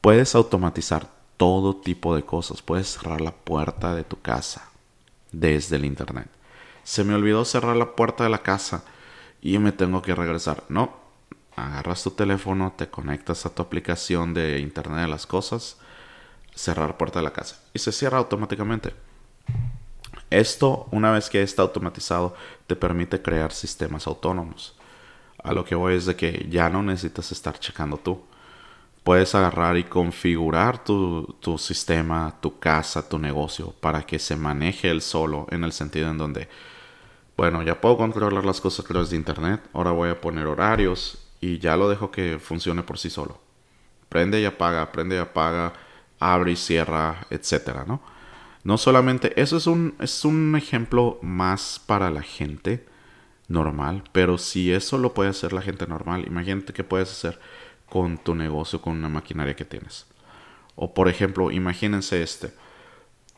Puedes 0.00 0.34
automatizar 0.34 1.08
todo 1.36 1.76
tipo 1.76 2.14
de 2.14 2.24
cosas. 2.24 2.62
Puedes 2.62 2.88
cerrar 2.88 3.20
la 3.20 3.32
puerta 3.32 3.94
de 3.94 4.04
tu 4.04 4.20
casa 4.20 4.70
desde 5.32 5.76
el 5.76 5.84
internet. 5.84 6.28
Se 6.84 7.04
me 7.04 7.14
olvidó 7.14 7.44
cerrar 7.44 7.76
la 7.76 7.96
puerta 7.96 8.24
de 8.24 8.30
la 8.30 8.42
casa 8.42 8.84
y 9.42 9.58
me 9.58 9.72
tengo 9.72 10.02
que 10.02 10.14
regresar. 10.14 10.64
No, 10.68 10.96
agarras 11.56 12.02
tu 12.02 12.10
teléfono, 12.12 12.74
te 12.76 12.88
conectas 12.88 13.46
a 13.46 13.54
tu 13.54 13.62
aplicación 13.62 14.34
de 14.34 14.60
internet 14.60 15.00
de 15.00 15.08
las 15.08 15.26
cosas, 15.26 15.78
cerrar 16.54 16.96
puerta 16.96 17.18
de 17.18 17.24
la 17.24 17.32
casa 17.32 17.60
y 17.74 17.78
se 17.78 17.92
cierra 17.92 18.18
automáticamente. 18.18 18.94
Esto, 20.30 20.88
una 20.90 21.12
vez 21.12 21.30
que 21.30 21.42
está 21.42 21.62
automatizado, 21.62 22.34
te 22.66 22.74
permite 22.74 23.22
crear 23.22 23.52
sistemas 23.52 24.06
autónomos. 24.06 24.74
A 25.42 25.52
lo 25.52 25.64
que 25.64 25.76
voy 25.76 25.94
es 25.94 26.06
de 26.06 26.16
que 26.16 26.46
ya 26.50 26.68
no 26.68 26.82
necesitas 26.82 27.30
estar 27.30 27.58
checando 27.60 27.96
tú. 27.96 28.22
Puedes 29.06 29.36
agarrar 29.36 29.76
y 29.76 29.84
configurar 29.84 30.82
tu, 30.82 31.36
tu 31.38 31.58
sistema, 31.58 32.34
tu 32.40 32.58
casa, 32.58 33.08
tu 33.08 33.20
negocio 33.20 33.72
para 33.80 34.02
que 34.02 34.18
se 34.18 34.34
maneje 34.34 34.90
él 34.90 35.00
solo 35.00 35.46
en 35.52 35.62
el 35.62 35.70
sentido 35.70 36.10
en 36.10 36.18
donde, 36.18 36.48
bueno, 37.36 37.62
ya 37.62 37.80
puedo 37.80 37.96
controlar 37.98 38.44
las 38.44 38.60
cosas 38.60 38.84
a 38.84 38.88
través 38.88 39.10
de 39.10 39.16
internet, 39.16 39.60
ahora 39.72 39.92
voy 39.92 40.10
a 40.10 40.20
poner 40.20 40.48
horarios 40.48 41.24
y 41.40 41.60
ya 41.60 41.76
lo 41.76 41.88
dejo 41.88 42.10
que 42.10 42.40
funcione 42.40 42.82
por 42.82 42.98
sí 42.98 43.08
solo. 43.08 43.40
Prende 44.08 44.40
y 44.40 44.44
apaga, 44.44 44.90
prende 44.90 45.14
y 45.14 45.20
apaga, 45.20 45.74
abre 46.18 46.50
y 46.50 46.56
cierra, 46.56 47.28
etcétera, 47.30 47.84
¿no? 47.86 48.02
No 48.64 48.76
solamente, 48.76 49.40
eso 49.40 49.56
es 49.58 49.68
un, 49.68 49.94
es 50.00 50.24
un 50.24 50.56
ejemplo 50.56 51.20
más 51.22 51.80
para 51.86 52.10
la 52.10 52.22
gente 52.22 52.84
normal, 53.46 54.02
pero 54.10 54.36
si 54.36 54.72
eso 54.72 54.98
lo 54.98 55.14
puede 55.14 55.30
hacer 55.30 55.52
la 55.52 55.62
gente 55.62 55.86
normal, 55.86 56.24
imagínate 56.26 56.72
qué 56.72 56.82
puedes 56.82 57.12
hacer 57.12 57.38
con 57.88 58.18
tu 58.18 58.34
negocio, 58.34 58.80
con 58.80 58.96
una 58.96 59.08
maquinaria 59.08 59.56
que 59.56 59.64
tienes. 59.64 60.06
O 60.74 60.92
por 60.92 61.08
ejemplo, 61.08 61.50
imagínense 61.50 62.22
este. 62.22 62.52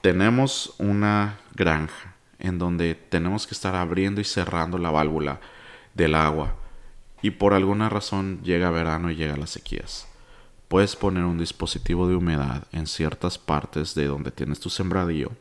Tenemos 0.00 0.74
una 0.78 1.38
granja 1.54 2.14
en 2.38 2.58
donde 2.58 2.94
tenemos 2.94 3.46
que 3.46 3.54
estar 3.54 3.74
abriendo 3.74 4.20
y 4.20 4.24
cerrando 4.24 4.78
la 4.78 4.90
válvula 4.90 5.40
del 5.94 6.14
agua 6.14 6.54
y 7.22 7.30
por 7.30 7.54
alguna 7.54 7.88
razón 7.88 8.40
llega 8.42 8.70
verano 8.70 9.10
y 9.10 9.16
llega 9.16 9.36
las 9.36 9.50
sequías. 9.50 10.06
Puedes 10.68 10.96
poner 10.96 11.24
un 11.24 11.38
dispositivo 11.38 12.06
de 12.06 12.14
humedad 12.14 12.64
en 12.72 12.86
ciertas 12.86 13.38
partes 13.38 13.94
de 13.94 14.06
donde 14.06 14.30
tienes 14.30 14.60
tu 14.60 14.70
sembradío 14.70 15.32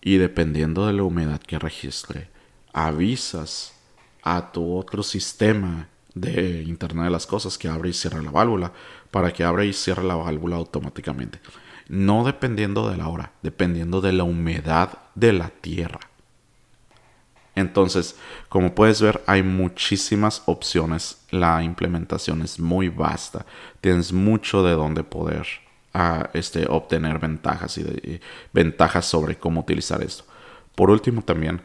y 0.00 0.16
dependiendo 0.16 0.86
de 0.86 0.94
la 0.94 1.02
humedad 1.02 1.40
que 1.40 1.58
registre, 1.58 2.28
avisas 2.72 3.74
a 4.22 4.52
tu 4.52 4.76
otro 4.76 5.02
sistema 5.02 5.88
de 6.14 6.62
Internet 6.62 7.04
de 7.04 7.10
las 7.10 7.26
Cosas 7.26 7.58
que 7.58 7.68
abre 7.68 7.90
y 7.90 7.92
cierra 7.92 8.22
la 8.22 8.30
válvula 8.30 8.72
para 9.10 9.32
que 9.32 9.44
abra 9.44 9.64
y 9.64 9.72
cierre 9.72 10.04
la 10.04 10.16
válvula 10.16 10.56
automáticamente. 10.56 11.40
No 11.88 12.24
dependiendo 12.24 12.88
de 12.88 12.96
la 12.96 13.08
hora, 13.08 13.32
dependiendo 13.42 14.00
de 14.00 14.12
la 14.12 14.24
humedad 14.24 14.98
de 15.14 15.32
la 15.32 15.50
tierra. 15.50 16.00
Entonces, 17.54 18.16
como 18.48 18.74
puedes 18.74 19.00
ver, 19.00 19.22
hay 19.26 19.42
muchísimas 19.42 20.42
opciones. 20.46 21.24
La 21.30 21.62
implementación 21.62 22.42
es 22.42 22.58
muy 22.58 22.88
vasta. 22.88 23.46
Tienes 23.80 24.12
mucho 24.12 24.64
de 24.64 24.72
donde 24.72 25.04
poder 25.04 25.46
ah, 25.92 26.30
este, 26.32 26.66
obtener 26.68 27.18
ventajas 27.18 27.78
y, 27.78 28.20
ventajas 28.52 29.06
sobre 29.06 29.36
cómo 29.36 29.60
utilizar 29.60 30.02
esto. 30.02 30.24
Por 30.74 30.90
último, 30.90 31.22
también 31.22 31.60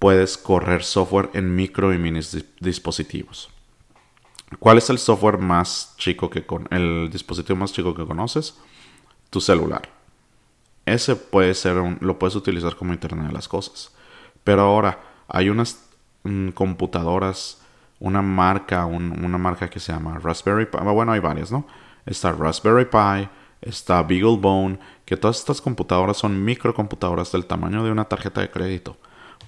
puedes 0.00 0.36
correr 0.36 0.82
software 0.82 1.30
en 1.34 1.54
micro 1.54 1.94
y 1.94 1.98
mini 1.98 2.20
dispositivos. 2.58 3.50
¿Cuál 4.58 4.78
es 4.78 4.90
el 4.90 4.98
software 4.98 5.38
más 5.38 5.94
chico 5.96 6.30
que 6.30 6.44
con 6.44 6.66
el 6.70 7.10
dispositivo 7.10 7.56
más 7.56 7.72
chico 7.72 7.94
que 7.94 8.06
conoces? 8.06 8.56
Tu 9.30 9.40
celular. 9.40 9.88
Ese 10.84 11.16
puede 11.16 11.54
ser 11.54 11.78
un, 11.78 11.98
lo 12.00 12.18
puedes 12.18 12.36
utilizar 12.36 12.76
como 12.76 12.92
Internet 12.92 13.28
de 13.28 13.32
las 13.32 13.48
cosas. 13.48 13.92
Pero 14.44 14.62
ahora 14.62 15.00
hay 15.28 15.48
unas 15.48 15.84
mm, 16.24 16.48
computadoras, 16.50 17.60
una 18.00 18.20
marca, 18.22 18.84
una 18.86 19.38
marca 19.38 19.70
que 19.70 19.80
se 19.80 19.92
llama 19.92 20.18
Raspberry 20.18 20.66
Pi. 20.66 20.78
Bueno, 20.78 21.12
hay 21.12 21.20
varias, 21.20 21.52
¿no? 21.52 21.66
Está 22.04 22.32
Raspberry 22.32 22.86
Pi, 22.86 23.28
está 23.60 24.02
BeagleBone, 24.02 24.78
que 25.04 25.16
todas 25.16 25.38
estas 25.38 25.60
computadoras 25.60 26.16
son 26.16 26.44
microcomputadoras 26.44 27.30
del 27.30 27.46
tamaño 27.46 27.84
de 27.84 27.92
una 27.92 28.06
tarjeta 28.06 28.40
de 28.40 28.50
crédito 28.50 28.96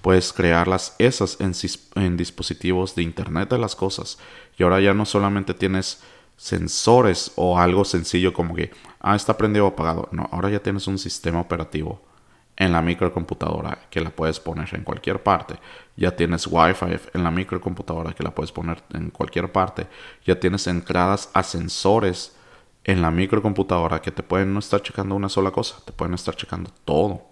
puedes 0.05 0.31
crearlas 0.33 0.95
esas 0.99 1.35
en, 1.39 2.15
dispositivos 2.15 2.93
de 2.93 3.01
Internet 3.01 3.49
de 3.49 3.57
las 3.57 3.75
Cosas. 3.75 4.19
Y 4.57 4.63
ahora 4.63 4.79
ya 4.79 4.93
no 4.93 5.05
solamente 5.05 5.53
tienes 5.53 6.03
sensores 6.37 7.31
o 7.35 7.57
algo 7.57 7.85
sencillo 7.85 8.33
como 8.33 8.55
que, 8.55 8.71
ah, 8.99 9.15
está 9.15 9.37
prendido 9.37 9.65
o 9.65 9.69
apagado. 9.69 10.09
No, 10.11 10.29
ahora 10.31 10.49
ya 10.49 10.59
tienes 10.59 10.87
un 10.87 10.97
sistema 10.97 11.39
operativo 11.39 12.01
en 12.57 12.71
la 12.71 12.81
microcomputadora 12.81 13.79
que 13.89 14.01
la 14.01 14.09
puedes 14.09 14.39
poner 14.39 14.73
en 14.73 14.83
cualquier 14.83 15.21
parte. 15.21 15.55
Ya 15.97 16.15
tienes 16.15 16.47
Wi-Fi 16.47 16.99
en 17.13 17.23
la 17.23 17.31
microcomputadora 17.31 18.13
que 18.13 18.23
la 18.23 18.31
puedes 18.31 18.51
poner 18.51 18.81
en 18.93 19.09
cualquier 19.09 19.51
parte. 19.51 19.87
Ya 20.25 20.39
tienes 20.39 20.67
entradas 20.67 21.29
a 21.33 21.43
sensores 21.43 22.35
en 22.83 23.01
la 23.01 23.11
microcomputadora 23.11 24.01
que 24.01 24.11
te 24.11 24.23
pueden 24.23 24.53
no 24.53 24.59
estar 24.59 24.81
checando 24.81 25.15
una 25.15 25.27
sola 25.27 25.51
cosa, 25.51 25.77
te 25.83 25.91
pueden 25.91 26.13
estar 26.13 26.35
checando 26.35 26.69
todo. 26.85 27.23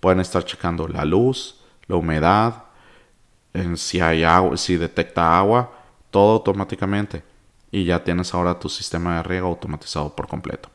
Pueden 0.00 0.20
estar 0.20 0.44
checando 0.44 0.86
la 0.86 1.04
luz, 1.04 1.60
la 1.86 1.96
humedad, 1.96 2.64
si 3.74 4.00
hay 4.00 4.22
agua, 4.22 4.56
si 4.56 4.76
detecta 4.76 5.38
agua, 5.38 5.72
todo 6.16 6.32
automáticamente. 6.32 7.22
Y 7.70 7.84
ya 7.84 8.02
tienes 8.02 8.32
ahora 8.32 8.58
tu 8.58 8.70
sistema 8.70 9.16
de 9.16 9.22
riego 9.22 9.48
automatizado 9.48 10.16
por 10.16 10.26
completo. 10.26 10.70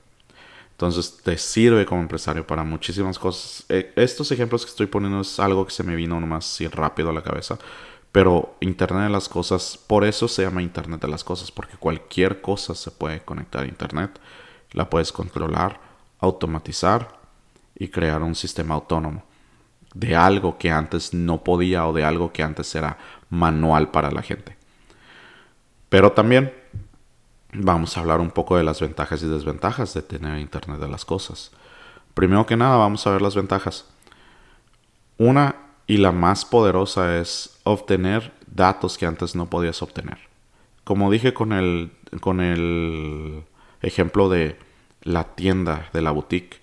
Entonces 0.74 1.18
te 1.24 1.36
sirve 1.36 1.84
como 1.84 2.00
empresario 2.00 2.46
para 2.46 2.64
muchísimas 2.64 3.18
cosas. 3.18 3.66
E, 3.68 3.92
estos 3.96 4.32
ejemplos 4.32 4.64
que 4.64 4.70
estoy 4.70 4.86
poniendo 4.86 5.22
es 5.22 5.40
algo 5.40 5.66
que 5.66 5.72
se 5.72 5.82
me 5.82 5.96
vino 5.96 6.20
nomás 6.20 6.46
así 6.46 6.68
rápido 6.68 7.10
a 7.10 7.14
la 7.14 7.24
cabeza. 7.24 7.58
Pero 8.12 8.54
Internet 8.60 9.06
de 9.06 9.10
las 9.10 9.28
Cosas, 9.28 9.80
por 9.88 10.06
eso 10.06 10.28
se 10.28 10.44
llama 10.44 10.62
Internet 10.62 11.02
de 11.02 11.08
las 11.08 11.24
Cosas, 11.24 11.52
porque 11.52 11.76
cualquier 11.76 12.40
cosa 12.42 12.76
se 12.76 12.92
puede 12.92 13.22
conectar 13.22 13.64
a 13.64 13.68
Internet. 13.68 14.20
La 14.74 14.92
puedes 14.92 15.12
controlar, 15.12 15.82
automatizar 16.20 17.20
y 17.74 17.88
crear 17.88 18.22
un 18.22 18.36
sistema 18.36 18.76
autónomo 18.76 19.24
de 19.96 20.16
algo 20.16 20.60
que 20.60 20.70
antes 20.70 21.16
no 21.16 21.44
podía 21.44 21.88
o 21.88 21.94
de 21.94 22.04
algo 22.04 22.32
que 22.32 22.44
antes 22.44 22.76
era 22.76 23.00
manual 23.32 23.90
para 23.90 24.12
la 24.12 24.22
gente. 24.22 24.61
Pero 25.92 26.14
también 26.14 26.54
vamos 27.52 27.98
a 27.98 28.00
hablar 28.00 28.22
un 28.22 28.32
poco 28.32 28.56
de 28.56 28.64
las 28.64 28.80
ventajas 28.80 29.22
y 29.24 29.28
desventajas 29.28 29.94
de 29.94 30.02
tener 30.02 30.40
Internet 30.40 30.80
de 30.80 30.88
las 30.88 31.04
Cosas. 31.04 31.52
Primero 32.14 32.46
que 32.46 32.56
nada 32.56 32.78
vamos 32.78 33.06
a 33.06 33.12
ver 33.12 33.22
las 33.22 33.36
ventajas. 33.36 33.90
Una 35.18 35.58
y 35.88 35.98
la 35.98 36.14
más 36.14 36.46
poderosa 36.46 37.20
es 37.20 37.60
obtener 37.66 38.32
datos 38.48 38.98
que 38.98 39.06
antes 39.06 39.36
no 39.36 39.50
podías 39.50 39.82
obtener. 39.82 40.18
Como 40.86 41.12
dije 41.12 41.34
con 41.34 41.52
el, 41.52 41.92
con 42.22 42.40
el 42.40 43.44
ejemplo 43.82 44.30
de 44.30 44.58
la 45.02 45.36
tienda, 45.36 45.90
de 45.92 46.02
la 46.02 46.12
boutique, 46.12 46.62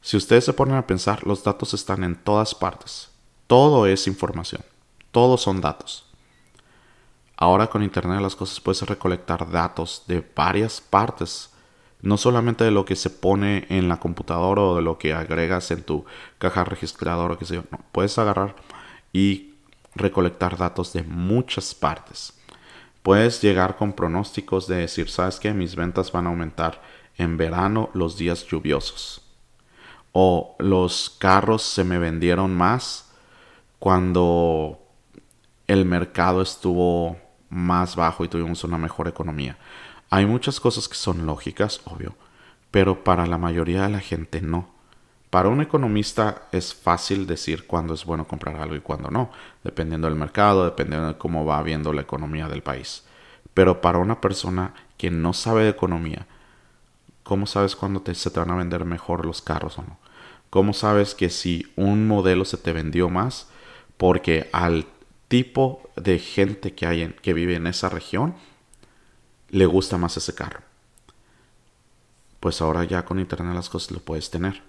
si 0.00 0.16
ustedes 0.16 0.44
se 0.44 0.52
ponen 0.52 0.76
a 0.76 0.86
pensar, 0.86 1.26
los 1.26 1.42
datos 1.42 1.74
están 1.74 2.04
en 2.04 2.14
todas 2.14 2.54
partes. 2.54 3.10
Todo 3.48 3.86
es 3.88 4.06
información. 4.06 4.62
Todos 5.10 5.42
son 5.42 5.60
datos. 5.60 6.06
Ahora 7.36 7.66
con 7.68 7.82
Internet 7.82 8.18
de 8.18 8.22
las 8.22 8.36
Cosas 8.36 8.60
puedes 8.60 8.82
recolectar 8.82 9.50
datos 9.50 10.04
de 10.06 10.24
varias 10.34 10.80
partes. 10.80 11.50
No 12.00 12.16
solamente 12.16 12.64
de 12.64 12.70
lo 12.70 12.84
que 12.84 12.96
se 12.96 13.10
pone 13.10 13.66
en 13.68 13.88
la 13.88 13.98
computadora 13.98 14.62
o 14.62 14.76
de 14.76 14.82
lo 14.82 14.98
que 14.98 15.14
agregas 15.14 15.70
en 15.70 15.82
tu 15.82 16.04
caja 16.38 16.64
registradora 16.64 17.34
o 17.34 17.38
qué 17.38 17.44
sé 17.44 17.54
yo. 17.56 17.64
No, 17.70 17.80
puedes 17.92 18.18
agarrar 18.18 18.54
y 19.12 19.54
recolectar 19.94 20.56
datos 20.56 20.92
de 20.92 21.02
muchas 21.02 21.74
partes. 21.74 22.38
Puedes 23.02 23.42
llegar 23.42 23.76
con 23.76 23.92
pronósticos 23.92 24.66
de 24.66 24.76
decir, 24.76 25.10
¿sabes 25.10 25.40
qué? 25.40 25.52
Mis 25.52 25.76
ventas 25.76 26.12
van 26.12 26.26
a 26.26 26.30
aumentar 26.30 26.82
en 27.16 27.36
verano 27.36 27.90
los 27.94 28.16
días 28.16 28.46
lluviosos 28.46 29.24
o 30.16 30.54
los 30.60 31.10
carros 31.18 31.62
se 31.62 31.82
me 31.82 31.98
vendieron 31.98 32.54
más 32.54 33.10
cuando 33.80 34.78
el 35.66 35.84
mercado 35.84 36.40
estuvo 36.40 37.16
más 37.54 37.94
bajo 37.96 38.24
y 38.24 38.28
tuvimos 38.28 38.64
una 38.64 38.76
mejor 38.76 39.08
economía. 39.08 39.56
Hay 40.10 40.26
muchas 40.26 40.60
cosas 40.60 40.88
que 40.88 40.96
son 40.96 41.24
lógicas, 41.24 41.80
obvio, 41.84 42.14
pero 42.70 43.04
para 43.04 43.26
la 43.26 43.38
mayoría 43.38 43.82
de 43.82 43.88
la 43.88 44.00
gente 44.00 44.42
no. 44.42 44.68
Para 45.30 45.48
un 45.48 45.60
economista 45.60 46.42
es 46.52 46.74
fácil 46.74 47.26
decir 47.26 47.66
cuándo 47.66 47.94
es 47.94 48.04
bueno 48.04 48.26
comprar 48.26 48.56
algo 48.56 48.74
y 48.74 48.80
cuándo 48.80 49.10
no, 49.10 49.30
dependiendo 49.62 50.08
del 50.08 50.16
mercado, 50.16 50.64
dependiendo 50.64 51.08
de 51.08 51.16
cómo 51.16 51.44
va 51.44 51.62
viendo 51.62 51.92
la 51.92 52.02
economía 52.02 52.48
del 52.48 52.62
país. 52.62 53.04
Pero 53.52 53.80
para 53.80 53.98
una 53.98 54.20
persona 54.20 54.74
que 54.96 55.10
no 55.10 55.32
sabe 55.32 55.64
de 55.64 55.70
economía, 55.70 56.26
¿cómo 57.22 57.46
sabes 57.46 57.76
cuándo 57.76 58.02
se 58.12 58.30
te 58.30 58.38
van 58.40 58.50
a 58.50 58.56
vender 58.56 58.84
mejor 58.84 59.24
los 59.24 59.42
carros 59.42 59.78
o 59.78 59.82
no? 59.82 59.98
¿Cómo 60.50 60.72
sabes 60.72 61.14
que 61.14 61.30
si 61.30 61.72
un 61.74 62.06
modelo 62.06 62.44
se 62.44 62.56
te 62.56 62.72
vendió 62.72 63.08
más? 63.10 63.48
Porque 63.96 64.48
al 64.52 64.86
tipo 65.28 65.90
de 65.96 66.18
gente 66.18 66.74
que, 66.74 66.86
hay 66.86 67.14
que 67.22 67.34
vive 67.34 67.56
en 67.56 67.66
esa 67.66 67.88
región 67.88 68.34
le 69.54 69.66
gusta 69.66 69.98
más 69.98 70.16
ese 70.16 70.34
carro. 70.34 70.60
Pues 72.40 72.60
ahora 72.60 72.84
ya 72.84 73.04
con 73.04 73.20
Internet 73.20 73.54
las 73.54 73.70
cosas 73.70 73.92
lo 73.92 74.00
puedes 74.00 74.28
tener. 74.30 74.62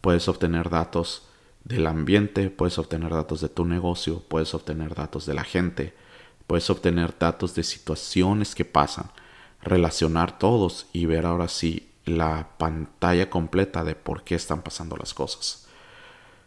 Puedes 0.00 0.28
obtener 0.28 0.68
datos 0.68 1.26
del 1.64 1.86
ambiente, 1.86 2.50
puedes 2.50 2.78
obtener 2.78 3.10
datos 3.10 3.40
de 3.40 3.48
tu 3.48 3.64
negocio, 3.64 4.20
puedes 4.28 4.52
obtener 4.52 4.94
datos 4.94 5.24
de 5.24 5.32
la 5.32 5.44
gente, 5.44 5.94
puedes 6.46 6.68
obtener 6.68 7.16
datos 7.18 7.54
de 7.54 7.62
situaciones 7.62 8.54
que 8.54 8.66
pasan, 8.66 9.10
relacionar 9.62 10.38
todos 10.38 10.86
y 10.92 11.06
ver 11.06 11.24
ahora 11.24 11.48
sí 11.48 11.88
la 12.04 12.50
pantalla 12.58 13.30
completa 13.30 13.82
de 13.82 13.94
por 13.94 14.22
qué 14.24 14.34
están 14.34 14.60
pasando 14.60 14.98
las 14.98 15.14
cosas. 15.14 15.63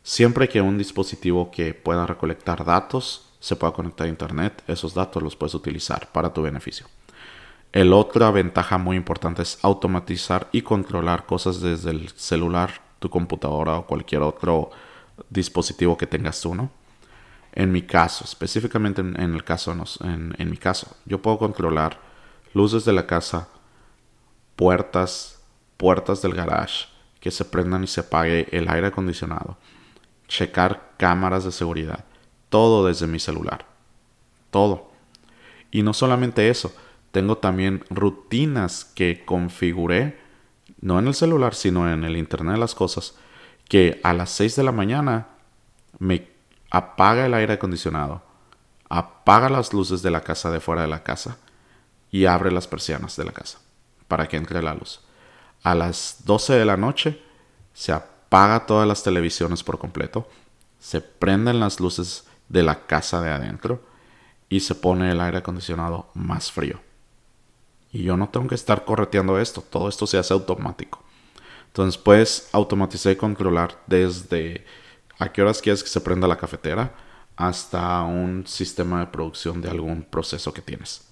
Siempre 0.07 0.47
que 0.47 0.61
un 0.61 0.77
dispositivo 0.77 1.51
que 1.51 1.73
pueda 1.73 2.07
recolectar 2.07 2.63
datos 2.63 3.25
se 3.41 3.57
pueda 3.57 3.73
conectar 3.73 4.07
a 4.07 4.09
Internet, 4.09 4.63
esos 4.65 4.93
datos 4.93 5.21
los 5.21 5.35
puedes 5.35 5.53
utilizar 5.53 6.09
para 6.13 6.31
tu 6.31 6.41
beneficio. 6.41 6.87
El 7.73 7.91
otra 7.91 8.31
ventaja 8.31 8.77
muy 8.77 8.95
importante 8.95 9.41
es 9.41 9.59
automatizar 9.63 10.47
y 10.53 10.61
controlar 10.61 11.25
cosas 11.25 11.59
desde 11.59 11.91
el 11.91 12.07
celular, 12.11 12.79
tu 12.99 13.09
computadora 13.09 13.79
o 13.79 13.85
cualquier 13.85 14.21
otro 14.21 14.69
dispositivo 15.29 15.97
que 15.97 16.07
tengas 16.07 16.39
tú, 16.39 16.55
¿no? 16.55 16.71
En 17.51 17.73
mi 17.73 17.81
caso, 17.81 18.23
específicamente 18.23 19.01
en, 19.01 19.17
el 19.17 19.43
caso, 19.43 19.75
en, 20.05 20.33
en 20.37 20.49
mi 20.49 20.55
caso, 20.55 20.95
yo 21.03 21.21
puedo 21.21 21.37
controlar 21.37 21.99
luces 22.53 22.85
de 22.85 22.93
la 22.93 23.05
casa, 23.05 23.49
puertas, 24.55 25.41
puertas 25.75 26.21
del 26.21 26.33
garage, 26.33 26.85
que 27.19 27.29
se 27.29 27.43
prendan 27.43 27.83
y 27.83 27.87
se 27.87 27.99
apague 27.99 28.47
el 28.57 28.69
aire 28.69 28.87
acondicionado, 28.87 29.57
checar 30.27 30.93
cámaras 30.97 31.43
de 31.43 31.51
seguridad, 31.51 32.05
todo 32.49 32.85
desde 32.85 33.07
mi 33.07 33.19
celular. 33.19 33.65
Todo. 34.51 34.91
Y 35.71 35.83
no 35.83 35.93
solamente 35.93 36.49
eso, 36.49 36.73
tengo 37.11 37.37
también 37.37 37.83
rutinas 37.89 38.85
que 38.85 39.23
configuré, 39.25 40.19
no 40.81 40.99
en 40.99 41.07
el 41.07 41.13
celular, 41.13 41.55
sino 41.55 41.91
en 41.91 42.03
el 42.03 42.17
Internet 42.17 42.55
de 42.55 42.59
las 42.59 42.75
Cosas, 42.75 43.15
que 43.67 43.99
a 44.03 44.13
las 44.13 44.29
6 44.31 44.55
de 44.55 44.63
la 44.63 44.71
mañana 44.71 45.27
me 45.99 46.29
apaga 46.69 47.25
el 47.25 47.33
aire 47.33 47.53
acondicionado, 47.53 48.23
apaga 48.89 49.49
las 49.49 49.73
luces 49.73 50.01
de 50.01 50.11
la 50.11 50.21
casa 50.21 50.51
de 50.51 50.59
fuera 50.59 50.83
de 50.83 50.87
la 50.87 51.03
casa 51.03 51.37
y 52.11 52.25
abre 52.25 52.51
las 52.51 52.67
persianas 52.67 53.17
de 53.17 53.25
la 53.25 53.31
casa 53.31 53.59
para 54.07 54.27
que 54.27 54.37
entre 54.37 54.61
la 54.61 54.73
luz. 54.73 55.01
A 55.63 55.75
las 55.75 56.21
12 56.25 56.53
de 56.53 56.65
la 56.65 56.77
noche 56.77 57.21
se 57.73 57.91
apaga 57.91 58.16
todas 58.29 58.87
las 58.87 59.03
televisiones 59.03 59.63
por 59.63 59.77
completo, 59.77 60.27
se 60.79 61.01
prenden 61.01 61.59
las 61.59 61.79
luces 61.79 62.25
de 62.49 62.63
la 62.63 62.85
casa 62.85 63.21
de 63.21 63.31
adentro 63.31 63.81
y 64.49 64.61
se 64.61 64.75
pone 64.75 65.11
el 65.11 65.19
aire 65.19 65.39
acondicionado 65.39 66.09
más 66.13 66.51
frío. 66.51 66.79
Y 67.91 68.03
yo 68.03 68.17
no 68.17 68.29
tengo 68.29 68.47
que 68.47 68.55
estar 68.55 68.85
correteando 68.85 69.39
esto, 69.39 69.61
todo 69.61 69.89
esto 69.89 70.07
se 70.07 70.17
hace 70.17 70.33
automático. 70.33 71.03
Entonces 71.67 71.97
puedes 71.97 72.49
automatizar 72.53 73.11
y 73.11 73.15
controlar 73.15 73.81
desde 73.87 74.65
a 75.19 75.31
qué 75.31 75.41
horas 75.41 75.61
quieres 75.61 75.83
que 75.83 75.89
se 75.89 76.01
prenda 76.01 76.27
la 76.27 76.37
cafetera 76.37 76.93
hasta 77.35 78.01
un 78.01 78.45
sistema 78.47 78.99
de 78.99 79.07
producción 79.07 79.61
de 79.61 79.69
algún 79.69 80.03
proceso 80.03 80.53
que 80.53 80.61
tienes. 80.61 81.07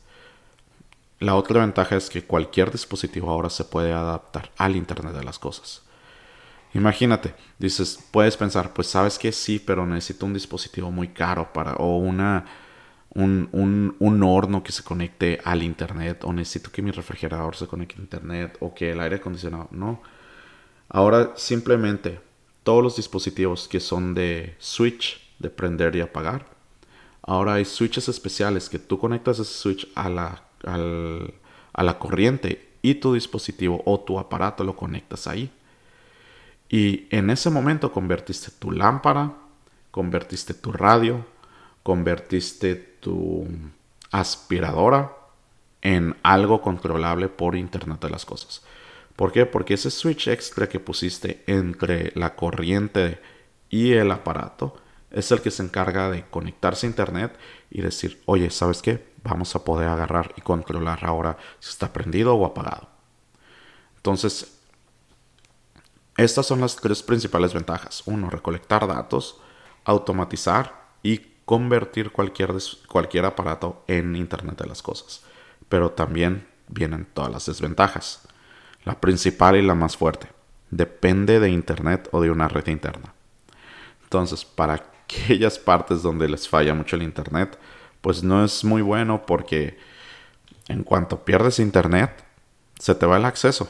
La 1.20 1.36
otra 1.36 1.62
ventaja 1.62 1.96
es 1.96 2.10
que 2.10 2.26
cualquier 2.26 2.72
dispositivo 2.72 3.30
ahora 3.30 3.50
se 3.50 3.64
puede 3.64 3.94
adaptar 3.94 4.52
al 4.58 4.76
Internet 4.76 5.14
de 5.14 5.24
las 5.24 5.40
Cosas. 5.40 5.85
Imagínate, 6.75 7.34
dices, 7.58 7.98
puedes 8.12 8.36
pensar, 8.36 8.74
pues 8.74 8.88
sabes 8.88 9.17
que 9.17 9.32
sí, 9.32 9.60
pero 9.65 9.86
necesito 9.86 10.25
un 10.25 10.34
dispositivo 10.34 10.91
muy 10.91 11.08
caro 11.08 11.53
para, 11.53 11.75
o 11.75 12.00
una, 12.00 12.46
un, 13.12 13.48
un, 13.53 13.96
un, 14.00 14.24
horno 14.24 14.62
que 14.62 14.74
se 14.74 14.84
conecte 14.84 15.39
al 15.46 15.63
Internet, 15.63 16.25
o 16.25 16.34
necesito 16.34 16.72
que 16.74 16.82
mi 16.82 16.91
refrigerador 16.91 17.55
se 17.55 17.67
conecte 17.67 17.96
a 17.98 18.01
Internet, 18.01 18.58
o 18.60 18.74
que 18.75 18.91
el 18.91 19.00
aire 19.00 19.15
acondicionado. 19.15 19.70
No. 19.72 20.01
Ahora 20.89 21.32
simplemente 21.38 22.20
todos 22.63 22.84
los 22.84 22.98
dispositivos 22.98 23.70
que 23.70 23.79
son 23.79 24.13
de 24.13 24.55
switch, 24.60 25.25
de 25.39 25.50
prender 25.50 25.96
y 25.96 26.01
apagar, 26.01 26.46
ahora 27.22 27.53
hay 27.53 27.63
switches 27.63 28.10
especiales 28.10 28.67
que 28.67 28.79
tú 28.79 29.00
conectas 29.00 29.39
ese 29.39 29.53
switch 29.53 29.88
a 29.96 30.10
la, 30.10 30.44
a 30.63 31.84
la 31.84 32.00
corriente 32.00 32.74
y 32.82 32.96
tu 32.96 33.13
dispositivo 33.13 33.82
o 33.86 34.01
tu 34.01 34.20
aparato 34.20 34.65
lo 34.65 34.75
conectas 34.75 35.25
ahí. 35.27 35.50
Y 36.70 37.08
en 37.12 37.30
ese 37.30 37.50
momento 37.50 37.92
convertiste 37.92 38.52
tu 38.52 38.72
lámpara, 38.72 39.34
convertiste 39.92 40.54
tu 40.54 40.72
radio, 40.72 41.26
convertiste 41.84 42.76
tu 42.76 43.48
aspiradora 44.12 45.14
en 45.82 46.16
algo 46.24 46.62
controlable 46.62 47.30
por 47.30 47.56
Internet 47.56 48.02
de 48.02 48.10
las 48.10 48.26
Cosas. 48.26 48.64
¿Por 49.16 49.32
qué? 49.32 49.46
Porque 49.46 49.76
ese 49.76 49.92
switch 49.92 50.28
extra 50.28 50.68
que 50.68 50.80
pusiste 50.80 51.44
entre 51.48 52.12
la 52.16 52.36
corriente 52.36 53.22
y 53.70 53.94
el 53.94 54.12
aparato 54.12 54.76
es 55.12 55.32
el 55.32 55.42
que 55.42 55.52
se 55.52 55.64
encarga 55.64 56.10
de 56.10 56.26
conectarse 56.26 56.86
a 56.86 56.90
Internet 56.90 57.38
y 57.70 57.82
decir, 57.82 58.22
oye, 58.26 58.50
¿sabes 58.50 58.82
qué? 58.82 59.14
Vamos 59.24 59.56
a 59.56 59.64
poder 59.64 59.88
agarrar 59.88 60.34
y 60.36 60.42
controlar 60.42 61.06
ahora 61.06 61.38
si 61.60 61.70
está 61.70 61.94
prendido 61.94 62.36
o 62.36 62.46
apagado. 62.46 62.90
Entonces, 63.96 64.55
estas 66.18 66.46
son 66.46 66.62
las 66.62 66.78
tres 66.78 67.04
principales 67.04 67.54
ventajas. 67.54 68.04
Uno, 68.06 68.30
recolectar 68.30 68.88
datos, 68.88 69.40
automatizar 69.84 70.86
y 71.04 71.20
convertir 71.44 72.12
cualquier, 72.12 72.54
cualquier 72.88 73.26
aparato 73.26 73.84
en 73.88 74.16
Internet 74.16 74.62
de 74.62 74.68
las 74.68 74.82
Cosas. 74.82 75.24
Pero 75.68 75.92
también 75.92 76.48
vienen 76.68 77.06
todas 77.14 77.32
las 77.32 77.46
desventajas. 77.46 78.28
La 78.86 79.00
principal 79.02 79.58
y 79.58 79.62
la 79.62 79.76
más 79.76 79.98
fuerte. 79.98 80.30
Depende 80.72 81.40
de 81.40 81.50
Internet 81.50 82.08
o 82.12 82.22
de 82.22 82.32
una 82.32 82.48
red 82.48 82.68
interna. 82.68 83.14
Entonces, 84.04 84.46
para 84.46 84.74
aquellas 85.04 85.60
partes 85.60 86.02
donde 86.02 86.30
les 86.30 86.48
falla 86.48 86.74
mucho 86.74 86.96
el 86.96 87.04
Internet, 87.04 87.60
pues 88.00 88.24
no 88.24 88.46
es 88.46 88.64
muy 88.64 88.82
bueno 88.82 89.26
porque 89.26 89.78
en 90.70 90.84
cuanto 90.84 91.26
pierdes 91.26 91.60
Internet, 91.60 92.24
se 92.80 92.96
te 92.96 93.06
va 93.06 93.18
el 93.18 93.25
acceso 93.25 93.70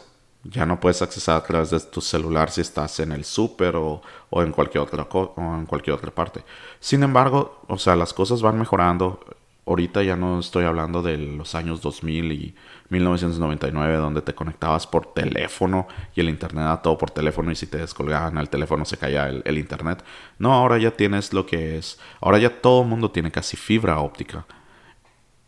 ya 0.49 0.65
no 0.65 0.79
puedes 0.79 1.01
accesar 1.01 1.38
a 1.38 1.43
través 1.43 1.71
de 1.71 1.79
tu 1.79 2.01
celular 2.01 2.51
si 2.51 2.62
estás 2.62 2.99
en 2.99 3.12
el 3.12 3.25
súper 3.25 3.75
o, 3.75 4.01
en 4.31 4.51
cualquier 4.51 4.84
otra 4.84 5.08
o 5.12 5.55
en 5.55 5.65
cualquier 5.65 5.95
otra 5.95 6.12
parte. 6.12 6.43
Sin 6.79 7.03
embargo, 7.03 7.62
o 7.67 7.77
sea, 7.77 7.95
las 7.95 8.13
cosas 8.13 8.41
van 8.41 8.60
mejorando. 8.60 9.19
Ahorita 9.65 10.03
ya 10.03 10.15
no 10.15 10.39
estoy 10.39 10.65
hablando 10.65 11.01
de 11.01 11.17
los 11.17 11.55
años 11.55 11.81
2000 11.81 12.31
y 12.31 12.55
1999 12.89 13.95
donde 13.97 14.21
te 14.21 14.36
conectabas 14.36 14.86
por 14.86 15.12
teléfono 15.13 15.88
y 16.13 16.21
el 16.21 16.29
internet 16.29 16.65
era 16.65 16.81
todo 16.84 16.99
por 16.99 17.10
teléfono 17.10 17.51
y 17.51 17.55
si 17.55 17.65
te 17.65 17.79
descolgaban 17.79 18.38
al 18.38 18.49
teléfono 18.51 18.86
se 18.86 18.97
caía 18.97 19.27
el, 19.27 19.41
el 19.45 19.58
internet. 19.58 20.03
No, 20.38 20.53
ahora 20.53 20.77
ya 20.77 20.91
tienes 20.91 21.34
lo 21.34 21.47
que 21.47 21.77
es. 21.77 21.99
Ahora 22.21 22.38
ya 22.38 22.62
todo 22.62 22.84
el 22.84 22.88
mundo 22.89 23.10
tiene 23.10 23.31
casi 23.31 23.58
fibra 23.58 23.99
óptica. 23.99 24.45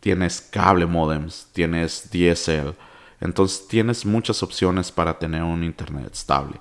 Tienes 0.00 0.40
cable 0.40 0.86
modems, 0.86 1.48
tienes 1.52 2.10
DSL 2.10 2.74
entonces 3.20 3.66
tienes 3.68 4.06
muchas 4.06 4.42
opciones 4.42 4.92
para 4.92 5.18
tener 5.18 5.42
un 5.42 5.64
internet 5.64 6.10
estable. 6.12 6.60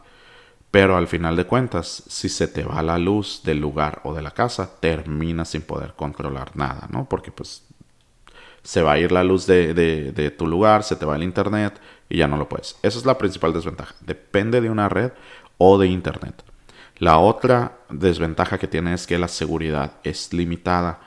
Pero 0.72 0.98
al 0.98 1.08
final 1.08 1.36
de 1.36 1.46
cuentas, 1.46 2.04
si 2.08 2.30
se 2.30 2.48
te 2.48 2.64
va 2.64 2.82
la 2.82 2.98
luz 2.98 3.42
del 3.44 3.60
lugar 3.60 4.02
o 4.04 4.14
de 4.14 4.22
la 4.22 4.32
casa, 4.32 4.80
terminas 4.80 5.50
sin 5.50 5.62
poder 5.62 5.94
controlar 5.94 6.56
nada, 6.56 6.88
¿no? 6.92 7.08
Porque 7.08 7.32
pues 7.32 7.64
se 8.64 8.82
va 8.82 8.94
a 8.94 9.00
ir 9.00 9.12
la 9.12 9.24
luz 9.24 9.48
de, 9.48 10.36
tu 10.38 10.46
lugar, 10.46 10.84
se 10.84 10.98
te 10.98 11.06
va 11.06 11.16
el 11.16 11.24
internet 11.24 11.80
y 12.10 12.18
ya 12.18 12.28
no 12.28 12.36
lo 12.36 12.50
puedes. 12.50 12.76
Esa 12.84 13.00
es 13.00 13.06
la 13.06 13.18
principal 13.18 13.54
desventaja. 13.54 13.96
Depende 14.02 14.60
de 14.60 14.70
una 14.70 14.90
red 14.90 15.14
o 15.58 15.78
de 15.78 15.88
internet. 15.88 16.44
La 16.98 17.18
otra 17.20 17.78
desventaja 17.90 18.58
que 18.58 18.68
tiene 18.68 18.94
es 18.94 19.08
que 19.08 19.18
la 19.18 19.30
seguridad 19.30 19.94
es 20.04 20.34
limitada 20.34 21.00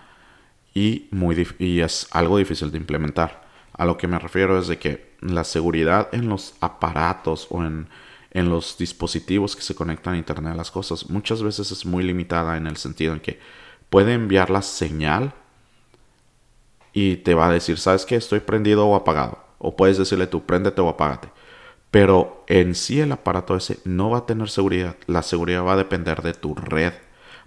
y, 0.73 1.09
muy 1.11 1.47
y 1.59 1.81
es 1.81 2.09
algo 2.13 2.39
difícil 2.39 2.71
de 2.71 2.79
implementar. 2.79 3.43
A 3.75 3.85
lo 3.85 3.99
que 3.99 4.09
me 4.09 4.19
refiero 4.19 4.59
es 4.59 4.69
de 4.69 4.79
que 4.79 5.10
la 5.21 5.45
seguridad 5.45 6.09
en 6.13 6.29
los 6.29 6.55
aparatos 6.61 7.47
o 7.51 7.65
en, 7.65 7.89
los 8.33 8.79
dispositivos 8.79 9.57
que 9.57 9.63
se 9.63 9.75
conectan 9.75 10.15
a 10.15 10.19
Internet 10.19 10.53
de 10.53 10.57
las 10.57 10.71
cosas 10.71 11.11
muchas 11.11 11.43
veces 11.43 11.73
es 11.73 11.85
muy 11.85 12.05
limitada 12.05 12.57
en 12.57 12.67
el 12.67 12.77
sentido 12.77 13.13
en 13.13 13.21
que 13.21 13.41
puede 13.91 14.15
enviar 14.15 14.51
la 14.51 14.63
señal 14.63 15.35
y 16.93 17.17
te 17.17 17.35
va 17.35 17.49
a 17.49 17.53
decir, 17.53 17.79
¿sabes 17.79 18.07
qué? 18.07 18.17
Estoy 18.17 18.41
prendido 18.41 18.87
o 18.87 18.97
apagado. 18.97 19.39
O 19.59 19.77
puedes 19.77 19.99
decirle 19.99 20.27
tú, 20.27 20.45
préndete 20.45 20.81
o 20.81 20.89
apágate. 20.89 21.29
Pero 21.91 22.45
en 22.47 22.75
sí 22.75 23.01
el 23.01 23.13
aparato 23.13 23.57
ese 23.57 23.79
no 23.85 24.11
va 24.11 24.19
a 24.19 24.27
tener 24.27 24.49
seguridad. 24.49 24.97
La 25.07 25.23
seguridad 25.23 25.65
va 25.65 25.75
a 25.75 25.77
depender 25.77 26.23
de 26.23 26.35
tu 26.35 26.55
red. 26.55 26.93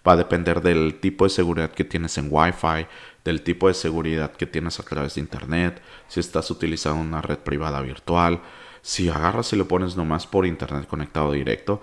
Va 0.08 0.13
a 0.13 0.18
depender 0.18 0.62
del 0.62 1.00
tipo 1.00 1.24
de 1.24 1.30
seguridad 1.30 1.72
que 1.72 1.86
tienes 1.86 2.18
en 2.18 2.28
Wi-Fi, 2.30 2.88
del 3.24 3.42
tipo 3.42 3.68
de 3.68 3.74
seguridad 3.74 4.34
que 4.34 4.46
tienes 4.46 4.80
a 4.80 4.84
través 4.84 5.16
de 5.16 5.22
Internet, 5.22 5.82
si 6.08 6.20
estás 6.20 6.52
utilizando 6.52 7.02
una 7.02 7.22
red 7.22 7.38
privada 7.38 7.82
virtual, 7.82 8.42
si 8.82 9.08
agarras 9.10 9.54
y 9.54 9.56
lo 9.56 9.68
pones 9.68 9.96
nomás 9.96 10.28
por 10.28 10.46
Internet 10.46 10.88
conectado 10.88 11.32
directo, 11.32 11.82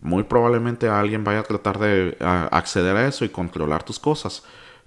muy 0.00 0.24
probablemente 0.24 0.88
alguien 0.88 1.24
vaya 1.24 1.40
a 1.40 1.44
tratar 1.44 1.78
de 1.78 2.16
acceder 2.20 2.96
a 2.96 3.08
eso 3.08 3.24
y 3.24 3.30
controlar 3.30 3.84
tus 3.84 3.98
cosas. 3.98 4.42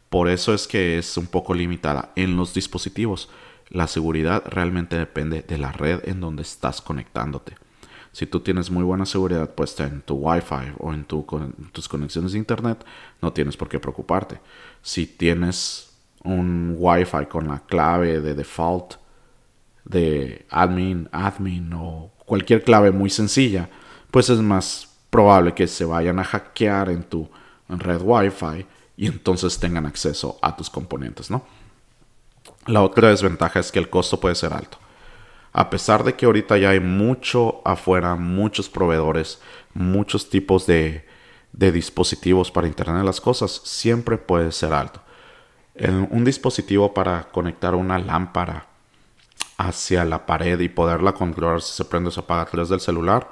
Por 0.09 0.29
eso 0.29 0.53
es 0.53 0.67
que 0.67 0.99
es 0.99 1.17
un 1.17 1.27
poco 1.27 1.53
limitada 1.53 2.11
en 2.15 2.37
los 2.37 2.53
dispositivos. 2.53 3.29
La 3.69 3.87
seguridad 3.87 4.43
realmente 4.45 4.95
depende 4.95 5.41
de 5.41 5.57
la 5.57 5.71
red 5.71 6.07
en 6.07 6.21
donde 6.21 6.43
estás 6.43 6.81
conectándote. 6.81 7.55
Si 8.17 8.25
tú 8.25 8.39
tienes 8.39 8.71
muy 8.71 8.83
buena 8.83 9.05
seguridad 9.05 9.53
puesta 9.53 9.83
en 9.83 10.01
tu 10.01 10.15
Wi-Fi 10.15 10.73
o 10.79 10.91
en, 10.91 11.05
tus 11.05 11.87
conexiones 11.87 12.31
de 12.31 12.39
Internet, 12.39 12.83
no 13.21 13.31
tienes 13.31 13.55
por 13.55 13.69
qué 13.69 13.79
preocuparte. 13.79 14.39
Si 14.81 15.05
tienes 15.05 15.91
un 16.23 16.73
Wi-Fi 16.79 17.27
con 17.29 17.47
la 17.47 17.59
clave 17.59 18.19
de 18.19 18.33
default 18.33 18.95
de 19.85 20.47
admin, 20.49 21.07
admin 21.11 21.71
o 21.73 22.09
cualquier 22.25 22.63
clave 22.63 22.89
muy 22.89 23.11
sencilla, 23.11 23.69
pues 24.09 24.31
es 24.31 24.39
más 24.39 24.89
probable 25.11 25.53
que 25.53 25.67
se 25.67 25.85
vayan 25.85 26.17
a 26.17 26.23
hackear 26.23 26.89
en 26.89 27.03
tu 27.03 27.29
red 27.69 28.01
Wi-Fi 28.01 28.65
y 28.97 29.05
entonces 29.05 29.59
tengan 29.59 29.85
acceso 29.85 30.39
a 30.41 30.55
tus 30.55 30.71
componentes, 30.71 31.29
¿no? 31.29 31.45
La 32.65 32.81
otra 32.81 33.09
desventaja 33.09 33.59
es 33.59 33.71
que 33.71 33.77
el 33.77 33.91
costo 33.91 34.19
puede 34.19 34.33
ser 34.33 34.53
alto 34.53 34.79
a 35.57 35.71
pesar 35.71 36.03
de 36.03 36.13
que 36.13 36.27
ahorita 36.27 36.55
ya 36.59 36.69
hay 36.69 36.79
mucho 36.79 37.63
afuera, 37.65 38.15
muchos 38.15 38.69
proveedores, 38.69 39.41
muchos 39.73 40.29
tipos 40.29 40.67
de, 40.67 41.03
dispositivos 41.51 42.51
para 42.51 42.67
Internet 42.67 42.97
de 42.97 43.03
las 43.03 43.19
Cosas, 43.19 43.61
siempre 43.63 44.19
puede 44.19 44.51
ser 44.51 44.71
alto. 44.71 45.01
un 46.11 46.23
dispositivo 46.23 46.93
para 46.93 47.29
conectar 47.29 47.73
una 47.73 47.97
lámpara 47.97 48.67
hacia 49.57 50.05
la 50.05 50.27
pared 50.27 50.59
y 50.59 50.69
poderla 50.69 51.13
controlar 51.13 51.63
si 51.63 51.75
se 51.75 51.85
prende 51.85 52.09
o 52.09 52.11
se 52.11 52.19
apaga 52.19 52.43
a 52.43 52.45
través 52.45 52.69
del 52.69 52.79
celular 52.79 53.27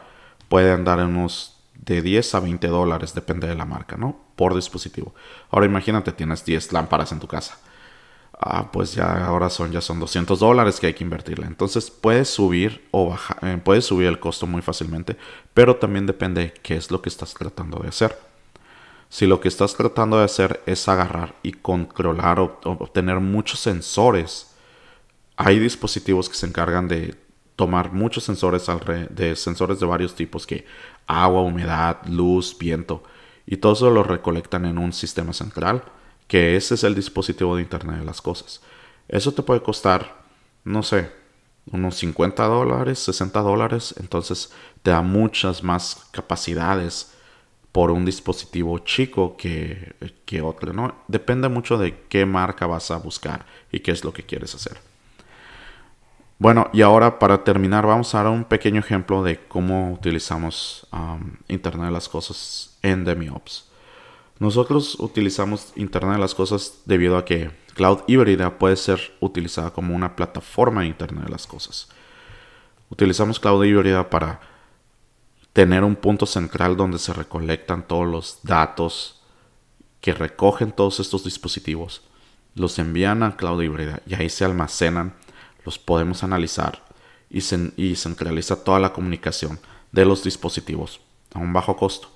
puede 0.50 0.72
andar 0.72 1.00
en 1.00 1.16
unos 1.16 1.60
de 1.76 2.02
10 2.02 2.34
a 2.34 2.40
20 2.40 2.68
dólares, 2.70 3.14
depende 3.14 3.48
de 3.48 3.54
la 3.54 3.66
marca, 3.66 3.98
¿no? 3.98 4.18
Por 4.36 4.56
dispositivo. 4.56 5.14
Ahora 5.52 5.68
imagínate, 5.68 6.12
tienes 6.12 6.44
10 6.44 6.74
lámparas 6.74 7.12
en 7.12 7.20
tu 7.20 7.28
casa 7.28 7.60
ah, 8.40 8.72
pues 8.72 8.94
ya 8.94 9.26
ahora 9.26 9.50
son, 9.50 9.72
ya 9.72 9.82
son 9.82 10.00
200 10.00 10.40
dólares 10.40 10.80
que 10.80 10.88
hay 10.88 10.94
que 10.94 11.04
invertirle. 11.04 11.46
Entonces 11.46 11.92
puedes 11.92 12.30
subir 12.30 12.88
o 12.92 13.10
bajar, 13.10 13.38
eh, 13.44 13.82
subir 13.82 14.08
el 14.08 14.20
costo 14.20 14.48
muy 14.48 14.62
fácilmente, 14.62 15.18
pero 15.54 15.76
también 15.78 16.06
depende 16.06 16.42
de 16.42 16.54
qué 16.54 16.76
es 16.76 16.92
lo 16.92 17.02
que 17.02 17.10
estás 17.10 17.34
tratando 17.34 17.80
de 17.80 17.90
hacer. 17.90 18.18
Si 19.10 19.28
lo 19.28 19.40
que 19.40 19.48
estás 19.48 19.76
tratando 19.76 20.18
de 20.18 20.26
hacer 20.26 20.62
es 20.66 20.88
agarrar 20.90 21.36
y 21.44 21.54
controlar 21.54 22.40
o 22.40 22.60
obtener 22.64 23.20
muchos 23.20 23.60
sensores, 23.60 24.56
hay 25.38 25.60
dispositivos 25.60 26.30
que 26.30 26.36
se 26.36 26.48
encargan 26.48 26.88
de 26.88 27.16
tomar 27.56 27.94
muchos 27.94 28.24
sensores 28.24 28.68
de 29.10 29.36
sensores 29.36 29.80
de 29.80 29.86
varios 29.86 30.16
tipos 30.16 30.46
que 30.46 30.66
agua, 31.08 31.42
humedad, 31.42 31.98
luz, 32.06 32.58
viento 32.58 33.04
y 33.46 33.58
todo 33.58 33.74
eso 33.74 33.90
lo 33.90 34.04
recolectan 34.04 34.66
en 34.66 34.78
un 34.78 34.92
sistema 34.92 35.34
central 35.34 35.84
que 36.28 36.56
ese 36.56 36.76
es 36.76 36.84
el 36.84 36.96
dispositivo 36.96 37.56
de 37.56 37.62
Internet 37.62 38.00
de 38.00 38.06
las 38.06 38.22
cosas. 38.22 38.62
Eso 39.08 39.34
te 39.34 39.44
puede 39.44 39.62
costar, 39.62 40.24
no 40.64 40.84
sé, 40.84 41.12
unos 41.72 41.96
50 41.96 42.44
dólares, 42.46 43.00
60 43.00 43.42
dólares, 43.42 43.96
entonces 44.00 44.52
te 44.84 44.92
da 44.92 45.02
muchas 45.02 45.64
más 45.64 46.08
capacidades 46.12 47.12
por 47.72 47.92
un 47.92 48.06
dispositivo 48.06 48.80
chico 48.80 49.36
que, 49.36 49.96
que 50.26 50.42
otro, 50.42 50.72
¿no? 50.74 50.96
Depende 51.08 51.50
mucho 51.50 51.78
de 51.78 52.06
qué 52.08 52.26
marca 52.26 52.68
vas 52.68 52.90
a 52.92 52.98
buscar 52.98 53.46
y 53.72 53.82
qué 53.82 53.92
es 53.92 54.04
lo 54.04 54.14
que 54.14 54.24
quieres 54.24 54.56
hacer. 54.56 54.78
Bueno, 56.38 56.70
y 56.74 56.82
ahora 56.82 57.18
para 57.18 57.44
terminar 57.44 57.86
vamos 57.86 58.14
a 58.14 58.24
dar 58.24 58.32
un 58.32 58.44
pequeño 58.44 58.80
ejemplo 58.80 59.24
de 59.24 59.40
cómo 59.48 59.94
utilizamos 59.94 60.88
Internet 61.48 61.88
de 61.88 61.92
las 61.92 62.10
Cosas 62.10 62.78
en 62.82 63.06
DemiOps. 63.06 63.70
Nosotros 64.40 64.98
utilizamos 65.00 65.72
Internet 65.76 66.16
de 66.16 66.22
las 66.22 66.36
Cosas 66.36 66.82
debido 66.86 67.18
a 67.18 67.26
que 67.26 67.52
Cloud 67.74 68.00
híbrida 68.08 68.58
puede 68.58 68.76
ser 68.76 69.14
utilizada 69.20 69.72
como 69.72 69.96
una 69.96 70.16
plataforma 70.16 70.82
de 70.82 70.88
Internet 70.88 71.26
de 71.26 71.32
las 71.32 71.48
Cosas. 71.48 71.90
Utilizamos 72.90 73.40
Cloud 73.40 73.64
híbrida 73.64 74.10
para 74.10 74.42
tener 75.54 75.84
un 75.84 75.96
punto 75.96 76.26
central 76.26 76.76
donde 76.76 77.00
se 77.00 77.14
recolectan 77.14 77.88
todos 77.88 78.08
los 78.08 78.40
datos 78.44 79.22
que 80.02 80.14
recogen 80.14 80.72
todos 80.72 81.00
estos 81.00 81.24
dispositivos, 81.24 82.02
los 82.56 82.78
envían 82.78 83.24
a 83.24 83.38
Cloud 83.38 83.62
híbrida 83.64 84.02
y 84.06 84.16
ahí 84.16 84.30
se 84.30 84.46
almacenan 84.46 85.16
los 85.66 85.80
podemos 85.80 86.24
analizar 86.24 86.84
y, 87.30 87.40
y 87.76 87.96
centraliza 87.96 88.64
toda 88.64 88.80
la 88.80 88.94
comunicación 88.94 89.60
de 89.92 90.06
los 90.06 90.24
dispositivos 90.24 91.02
a 91.34 91.40
un 91.40 91.52
bajo 91.52 91.76
costo. 91.76 92.15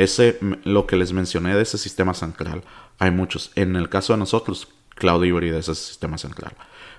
Ese, 0.00 0.38
lo 0.64 0.86
que 0.86 0.96
les 0.96 1.12
mencioné 1.12 1.54
de 1.54 1.60
ese 1.60 1.76
sistema 1.76 2.14
central, 2.14 2.64
hay 2.98 3.10
muchos. 3.10 3.52
En 3.54 3.76
el 3.76 3.90
caso 3.90 4.14
de 4.14 4.18
nosotros, 4.18 4.68
Cloud 4.94 5.22
Hybrid 5.24 5.52
es 5.52 5.68
ese 5.68 5.88
sistema 5.88 6.16
central. 6.16 6.54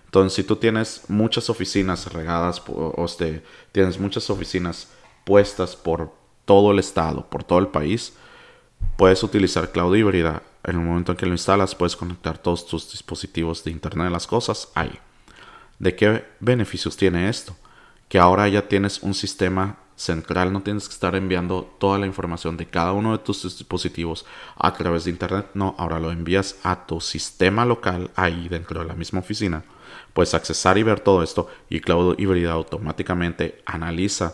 Entonces, 0.05 0.33
si 0.33 0.43
tú 0.43 0.57
tienes 0.57 1.05
muchas 1.07 1.49
oficinas 1.49 2.13
regadas, 2.13 2.61
o 2.67 3.03
este, 3.03 3.43
tienes 3.71 3.99
muchas 3.99 4.29
oficinas 4.29 4.91
puestas 5.25 5.75
por 5.75 6.13
todo 6.45 6.71
el 6.71 6.77
estado, 6.77 7.27
por 7.27 7.43
todo 7.43 7.57
el 7.57 7.69
país, 7.69 8.13
puedes 8.97 9.23
utilizar 9.23 9.71
Cloud 9.71 9.95
híbrida. 9.95 10.43
En 10.63 10.75
el 10.75 10.85
momento 10.85 11.13
en 11.13 11.17
que 11.17 11.25
lo 11.25 11.31
instalas, 11.31 11.73
puedes 11.73 11.95
conectar 11.95 12.37
todos 12.37 12.67
tus 12.67 12.91
dispositivos 12.91 13.63
de 13.63 13.71
Internet 13.71 14.05
de 14.05 14.11
las 14.11 14.27
Cosas 14.27 14.69
ahí. 14.75 14.99
¿De 15.79 15.95
qué 15.95 16.23
beneficios 16.39 16.95
tiene 16.95 17.29
esto? 17.29 17.55
Que 18.09 18.19
ahora 18.19 18.47
ya 18.47 18.67
tienes 18.67 19.01
un 19.01 19.15
sistema 19.15 19.79
central, 20.01 20.51
no 20.51 20.61
tienes 20.61 20.87
que 20.87 20.93
estar 20.93 21.15
enviando 21.15 21.73
toda 21.79 21.99
la 21.99 22.07
información 22.07 22.57
de 22.57 22.65
cada 22.65 22.91
uno 22.91 23.11
de 23.11 23.23
tus 23.23 23.43
dispositivos 23.43 24.25
a 24.57 24.73
través 24.73 25.05
de 25.05 25.11
Internet. 25.11 25.51
No, 25.53 25.75
ahora 25.77 25.99
lo 25.99 26.11
envías 26.11 26.57
a 26.63 26.85
tu 26.85 26.99
sistema 26.99 27.65
local 27.65 28.09
ahí 28.15 28.49
dentro 28.49 28.81
de 28.81 28.87
la 28.87 28.95
misma 28.95 29.19
oficina. 29.19 29.63
Puedes 30.13 30.33
accesar 30.33 30.77
y 30.77 30.83
ver 30.83 30.99
todo 30.99 31.23
esto 31.23 31.47
y 31.69 31.79
Cloud 31.79 32.19
Híbrida 32.19 32.51
automáticamente 32.51 33.61
analiza, 33.65 34.33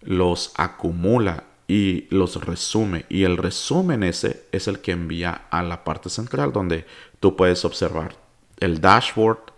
los 0.00 0.52
acumula 0.56 1.44
y 1.68 2.06
los 2.10 2.44
resume. 2.44 3.04
Y 3.08 3.24
el 3.24 3.36
resumen 3.36 4.02
ese 4.02 4.46
es 4.52 4.68
el 4.68 4.80
que 4.80 4.92
envía 4.92 5.42
a 5.50 5.62
la 5.62 5.84
parte 5.84 6.08
central 6.08 6.52
donde 6.52 6.86
tú 7.20 7.36
puedes 7.36 7.64
observar 7.64 8.16
el 8.58 8.80
dashboard 8.80 9.57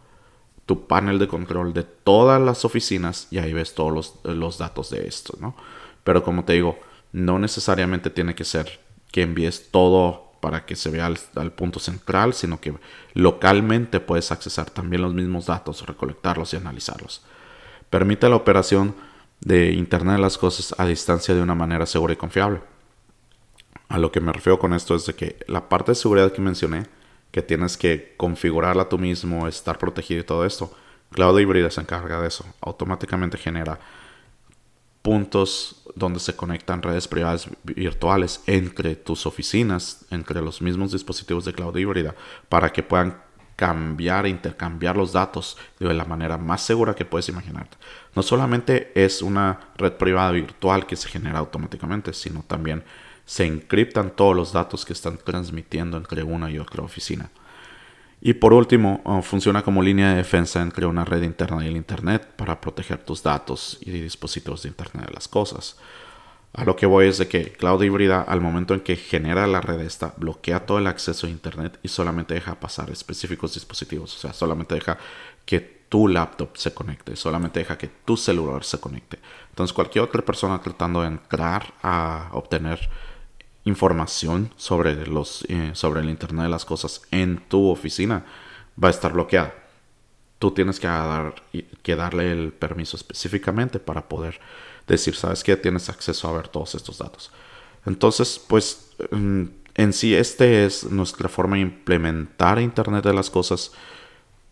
tu 0.71 0.87
panel 0.87 1.19
de 1.19 1.27
control 1.27 1.73
de 1.73 1.83
todas 1.83 2.41
las 2.41 2.65
oficinas 2.65 3.27
y 3.33 3.39
ahí 3.39 3.53
ves 3.53 3.75
todos 3.75 4.21
los, 4.23 4.57
datos 4.57 4.89
de 4.91 5.09
esto, 5.09 5.37
¿no? 5.41 5.57
Pero 6.05 6.23
como 6.23 6.45
te 6.45 6.53
digo, 6.53 6.79
no 7.11 7.41
necesariamente 7.41 8.09
tiene 8.09 8.37
que 8.37 8.45
ser 8.45 8.79
que 9.11 9.23
envíes 9.23 9.73
todo 9.73 10.31
para 10.41 10.67
que 10.67 10.77
se 10.77 10.91
vea 10.91 11.07
al, 11.07 11.53
punto 11.55 11.81
central, 11.81 12.35
sino 12.35 12.61
que 12.61 12.73
localmente 13.15 13.99
puedes 13.99 14.31
accesar 14.31 14.71
también 14.71 15.03
los 15.03 15.13
mismos 15.13 15.47
datos, 15.47 15.85
recolectarlos 15.85 16.55
y 16.55 16.59
analizarlos. 16.59 17.25
Permite 17.91 18.29
la 18.29 18.37
operación 18.37 18.95
de 19.41 19.73
Internet 19.73 20.19
de 20.19 20.23
las 20.23 20.39
Cosas 20.39 20.77
a 20.79 20.87
distancia 20.87 21.35
de 21.35 21.43
una 21.43 21.57
manera 21.57 21.85
segura 21.85 22.13
y 22.13 22.17
confiable. 22.17 22.61
A 23.89 23.99
lo 23.99 24.13
que 24.13 24.21
me 24.21 24.33
refiero 24.33 24.61
con 24.61 24.73
esto 24.73 24.95
es 24.95 25.05
de 25.07 25.17
que 25.17 25.41
la 25.49 25.69
parte 25.69 25.91
de 25.91 25.97
seguridad 25.97 26.31
que 26.31 26.41
mencioné 26.41 26.87
que 27.31 27.43
tienes 27.43 27.77
que 27.77 28.15
configurarla 28.17 28.89
tú 28.89 28.99
mismo, 28.99 29.47
estar 29.47 29.79
protegido 29.79 30.21
y 30.21 30.25
todo 30.25 30.45
esto. 30.45 30.73
Cloud 31.13 31.39
Híbrida 31.39 31.71
se 31.71 31.81
encarga 31.81 32.21
de 32.21 32.29
eso. 32.29 32.45
Automáticamente 32.61 33.39
genera 33.39 33.79
puntos 35.03 35.83
donde 35.95 36.21
se 36.21 36.37
conectan 36.37 36.83
redes 36.83 37.09
privadas 37.09 37.49
virtuales 37.65 38.43
entre 38.47 38.97
tus 38.97 39.27
oficinas, 39.27 40.05
entre 40.11 40.41
los 40.41 40.61
mismos 40.63 40.93
dispositivos 40.93 41.45
de 41.45 41.53
Cloud 41.53 41.77
Híbrida, 41.77 42.15
para 42.49 42.73
que 42.73 42.83
puedan 42.83 43.21
cambiar 43.61 44.25
e 44.25 44.31
intercambiar 44.31 44.97
los 44.97 45.13
datos 45.13 45.59
de 45.79 45.93
la 45.93 46.07
manera 46.07 46.39
más 46.39 46.63
segura 46.63 46.95
que 46.95 47.05
puedes 47.05 47.29
imaginar. 47.29 47.69
No 48.15 48.23
solamente 48.23 48.91
es 48.95 49.21
una 49.21 49.61
red 49.77 49.93
privada 49.93 50.31
virtual 50.31 50.87
que 50.87 50.97
se 50.97 51.11
genera 51.11 51.41
automáticamente, 51.41 52.15
sino 52.15 52.43
también 52.43 52.83
se 53.27 53.45
encriptan 53.45 54.13
todos 54.17 54.35
los 54.35 54.55
datos 54.55 54.87
que 54.87 54.95
están 54.95 55.19
transmitiendo 55.19 55.99
entre 55.99 56.23
una 56.23 56.51
y 56.51 56.59
otra 56.59 56.83
oficina. 56.83 57.29
Y 58.23 58.33
por 58.33 58.55
último, 58.55 59.03
uh, 59.05 59.21
funciona 59.21 59.61
como 59.61 59.83
línea 59.83 60.09
de 60.09 60.17
defensa 60.17 60.63
entre 60.63 60.87
una 60.87 61.05
red 61.05 61.23
interna 61.23 61.63
y 61.63 61.69
el 61.69 61.77
Internet 61.77 62.29
para 62.37 62.63
proteger 62.63 63.05
tus 63.05 63.23
datos 63.23 63.77
y 63.83 63.91
dispositivos 63.91 64.63
de 64.63 64.71
Internet 64.71 65.09
de 65.09 65.13
las 65.13 65.29
cosas. 65.29 65.77
A 66.53 66.65
lo 66.65 66.75
que 66.75 66.87
voy 66.87 67.07
es 67.07 67.19
de 67.19 67.29
que 67.29 67.53
Cloud 67.53 67.83
Híbrida, 67.83 68.23
al 68.23 68.41
momento 68.41 68.75
en 68.75 68.81
que 68.81 68.97
genera 68.97 69.47
la 69.47 69.61
red 69.61 69.81
esta, 69.81 70.15
bloquea 70.17 70.67
todo 70.67 70.79
el 70.79 70.89
acceso 70.89 71.27
a 71.27 71.31
Internet 71.31 71.79
y 71.83 71.89
solamente 71.89 72.35
deja 72.35 72.59
pasar 72.59 72.91
específicos 72.91 73.55
dispositivos. 73.55 74.17
O 74.17 74.19
sea, 74.19 74.33
solamente 74.33 74.75
deja 74.75 74.99
que 75.45 75.81
tu 75.89 76.09
laptop 76.09 76.57
se 76.57 76.75
conecte, 76.75 77.15
solamente 77.15 77.61
deja 77.61 77.79
que 77.79 77.89
tu 77.89 78.17
celular 78.17 78.65
se 78.65 78.81
conecte. 78.81 79.19
Entonces, 79.51 79.73
cualquier 79.73 80.05
otra 80.05 80.23
persona 80.23 80.61
tratando 80.61 81.03
de 81.03 81.09
entrar 81.09 81.73
a 81.83 82.31
obtener 82.33 82.89
información 83.65 84.53
sobre, 84.57 85.07
los, 85.07 85.45
eh, 85.49 85.71
sobre 85.75 86.01
el 86.01 86.09
Internet 86.09 86.45
de 86.45 86.51
las 86.51 86.65
Cosas 86.65 87.03
en 87.11 87.39
tu 87.49 87.69
oficina 87.69 88.25
va 88.83 88.89
a 88.89 88.93
estar 88.93 89.13
bloqueada. 89.13 89.55
Tú 90.39 90.51
tienes 90.53 90.81
que, 90.81 90.87
dar, 90.87 91.35
que 91.83 91.97
darle 91.97 92.33
el 92.33 92.53
permiso 92.53 92.97
específicamente 92.97 93.79
para 93.79 94.09
poder 94.09 94.41
decir, 94.95 95.15
sabes 95.15 95.43
que 95.43 95.57
tienes 95.57 95.89
acceso 95.89 96.29
a 96.29 96.33
ver 96.33 96.49
todos 96.49 96.75
estos 96.75 96.99
datos. 96.99 97.31
Entonces, 97.87 98.41
pues 98.47 98.91
mm, 99.11 99.45
en 99.75 99.93
sí, 99.93 100.15
este 100.15 100.65
es 100.65 100.85
nuestra 100.91 101.29
forma 101.29 101.57
de 101.57 101.63
implementar 101.63 102.61
Internet 102.61 103.05
de 103.05 103.15
las 103.15 103.31
Cosas. 103.31 103.73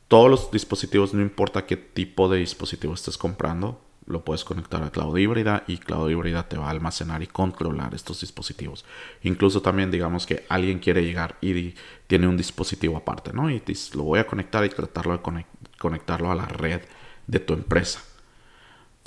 Todos 0.08 0.30
los 0.30 0.50
dispositivos, 0.50 1.12
no 1.12 1.22
importa 1.22 1.66
qué 1.66 1.76
tipo 1.76 2.28
de 2.28 2.38
dispositivo 2.38 2.94
estés 2.94 3.18
comprando, 3.18 3.80
lo 4.06 4.24
puedes 4.24 4.42
conectar 4.42 4.82
a 4.82 4.90
Cloud 4.90 5.18
Híbrida 5.18 5.64
y 5.66 5.76
Cloud 5.76 6.08
Híbrida 6.08 6.48
te 6.48 6.56
va 6.56 6.68
a 6.68 6.70
almacenar 6.70 7.22
y 7.22 7.26
controlar 7.26 7.94
estos 7.94 8.22
dispositivos. 8.22 8.86
Incluso 9.22 9.60
también 9.60 9.90
digamos 9.90 10.24
que 10.24 10.46
alguien 10.48 10.78
quiere 10.78 11.04
llegar 11.04 11.36
y 11.42 11.74
tiene 12.06 12.26
un 12.26 12.38
dispositivo 12.38 12.96
aparte, 12.96 13.34
¿no? 13.34 13.50
Y 13.50 13.62
lo 13.94 14.04
voy 14.04 14.20
a 14.20 14.26
conectar 14.26 14.64
y 14.64 14.70
tratarlo 14.70 15.12
de 15.12 15.44
conectarlo 15.78 16.30
a 16.30 16.34
la 16.34 16.46
red 16.46 16.80
de 17.26 17.40
tu 17.40 17.52
empresa 17.52 18.00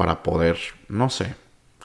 para 0.01 0.23
poder, 0.23 0.57
no 0.87 1.11
sé, 1.11 1.35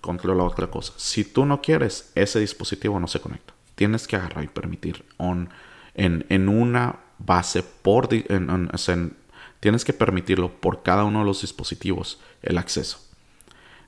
controlar 0.01 0.47
otra 0.47 0.69
cosa. 0.69 0.95
Si 0.97 1.23
tú 1.23 1.45
no 1.45 1.61
quieres, 1.61 2.13
ese 2.15 2.41
dispositivo 2.41 2.99
no 2.99 3.09
se 3.09 3.21
conecta. 3.21 3.53
Tienes 3.75 4.07
que 4.07 4.17
agarrar 4.17 4.43
y 4.43 4.49
permitir 4.49 5.05
on, 5.19 5.51
en, 5.93 6.25
en 6.31 6.49
una 6.49 7.01
base 7.19 7.63
por... 7.63 8.09
tienes 8.09 9.85
que 9.85 9.93
permitirlo 9.93 10.51
por 10.51 10.83
cada 10.83 11.05
uno 11.05 11.19
de 11.19 11.27
los 11.27 11.43
dispositivos 11.43 12.19
el 12.41 12.57
acceso. 12.57 13.01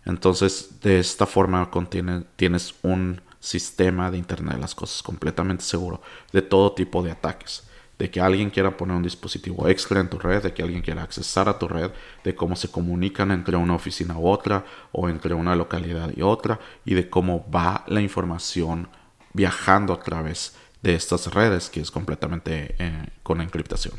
Entonces, 0.04 0.78
de 0.82 0.98
esta 0.98 1.24
forma 1.24 1.70
contiene, 1.70 2.24
tienes 2.36 2.74
un 2.82 3.22
sistema 3.40 4.10
de 4.10 4.18
Internet 4.18 4.56
de 4.56 4.60
las 4.60 4.74
Cosas 4.74 5.02
completamente 5.02 5.64
seguro 5.64 6.02
de 6.34 6.42
todo 6.42 6.72
tipo 6.72 7.02
de 7.02 7.12
ataques. 7.12 7.66
De 7.98 8.10
que 8.10 8.20
alguien 8.20 8.50
quiera 8.50 8.76
poner 8.76 8.96
un 8.96 9.02
dispositivo 9.02 9.68
extra 9.68 10.00
en 10.00 10.08
tu 10.08 10.18
red, 10.18 10.42
de 10.42 10.54
que 10.54 10.62
alguien 10.62 10.82
quiera 10.82 11.02
accesar 11.02 11.48
a 11.48 11.58
tu 11.58 11.66
red, 11.66 11.90
de 12.22 12.34
cómo 12.34 12.54
se 12.54 12.70
comunican 12.70 13.32
entre 13.32 13.56
una 13.56 13.74
oficina 13.74 14.16
u 14.16 14.28
otra 14.28 14.64
o 14.92 15.08
entre 15.08 15.34
una 15.34 15.56
localidad 15.56 16.12
y 16.16 16.22
otra, 16.22 16.60
y 16.84 16.94
de 16.94 17.10
cómo 17.10 17.44
va 17.50 17.84
la 17.88 18.00
información 18.00 18.88
viajando 19.32 19.92
a 19.92 20.00
través 20.00 20.56
de 20.82 20.94
estas 20.94 21.32
redes, 21.34 21.70
que 21.70 21.80
es 21.80 21.90
completamente 21.90 22.76
eh, 22.78 23.06
con 23.22 23.40
encriptación. 23.40 23.94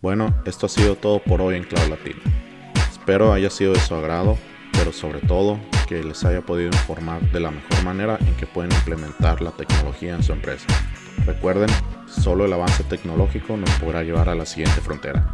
Bueno, 0.00 0.34
esto 0.44 0.66
ha 0.66 0.68
sido 0.68 0.96
todo 0.96 1.18
por 1.18 1.40
hoy 1.40 1.56
en 1.56 1.64
Cloud 1.64 1.88
Latino. 1.88 2.20
Espero 2.90 3.32
haya 3.32 3.50
sido 3.50 3.72
de 3.72 3.80
su 3.80 3.94
agrado 3.94 4.38
pero 4.72 4.92
sobre 4.92 5.20
todo 5.20 5.60
que 5.86 6.02
les 6.02 6.24
haya 6.24 6.40
podido 6.40 6.68
informar 6.68 7.20
de 7.30 7.40
la 7.40 7.50
mejor 7.50 7.84
manera 7.84 8.18
en 8.20 8.34
que 8.34 8.46
pueden 8.46 8.72
implementar 8.72 9.40
la 9.40 9.52
tecnología 9.52 10.14
en 10.14 10.22
su 10.22 10.32
empresa. 10.32 10.66
Recuerden, 11.26 11.68
solo 12.06 12.44
el 12.46 12.52
avance 12.52 12.82
tecnológico 12.84 13.56
nos 13.56 13.70
podrá 13.72 14.02
llevar 14.02 14.28
a 14.28 14.34
la 14.34 14.46
siguiente 14.46 14.80
frontera. 14.80 15.24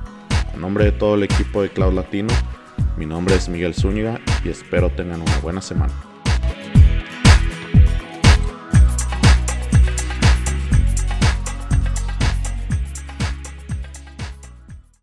En 0.52 0.60
nombre 0.60 0.84
de 0.84 0.92
todo 0.92 1.14
el 1.14 1.22
equipo 1.22 1.62
de 1.62 1.70
Cloud 1.70 1.94
Latino, 1.94 2.32
mi 2.96 3.06
nombre 3.06 3.34
es 3.34 3.48
Miguel 3.48 3.74
Zúñiga 3.74 4.20
y 4.44 4.48
espero 4.48 4.90
tengan 4.90 5.22
una 5.22 5.38
buena 5.38 5.62
semana. 5.62 5.92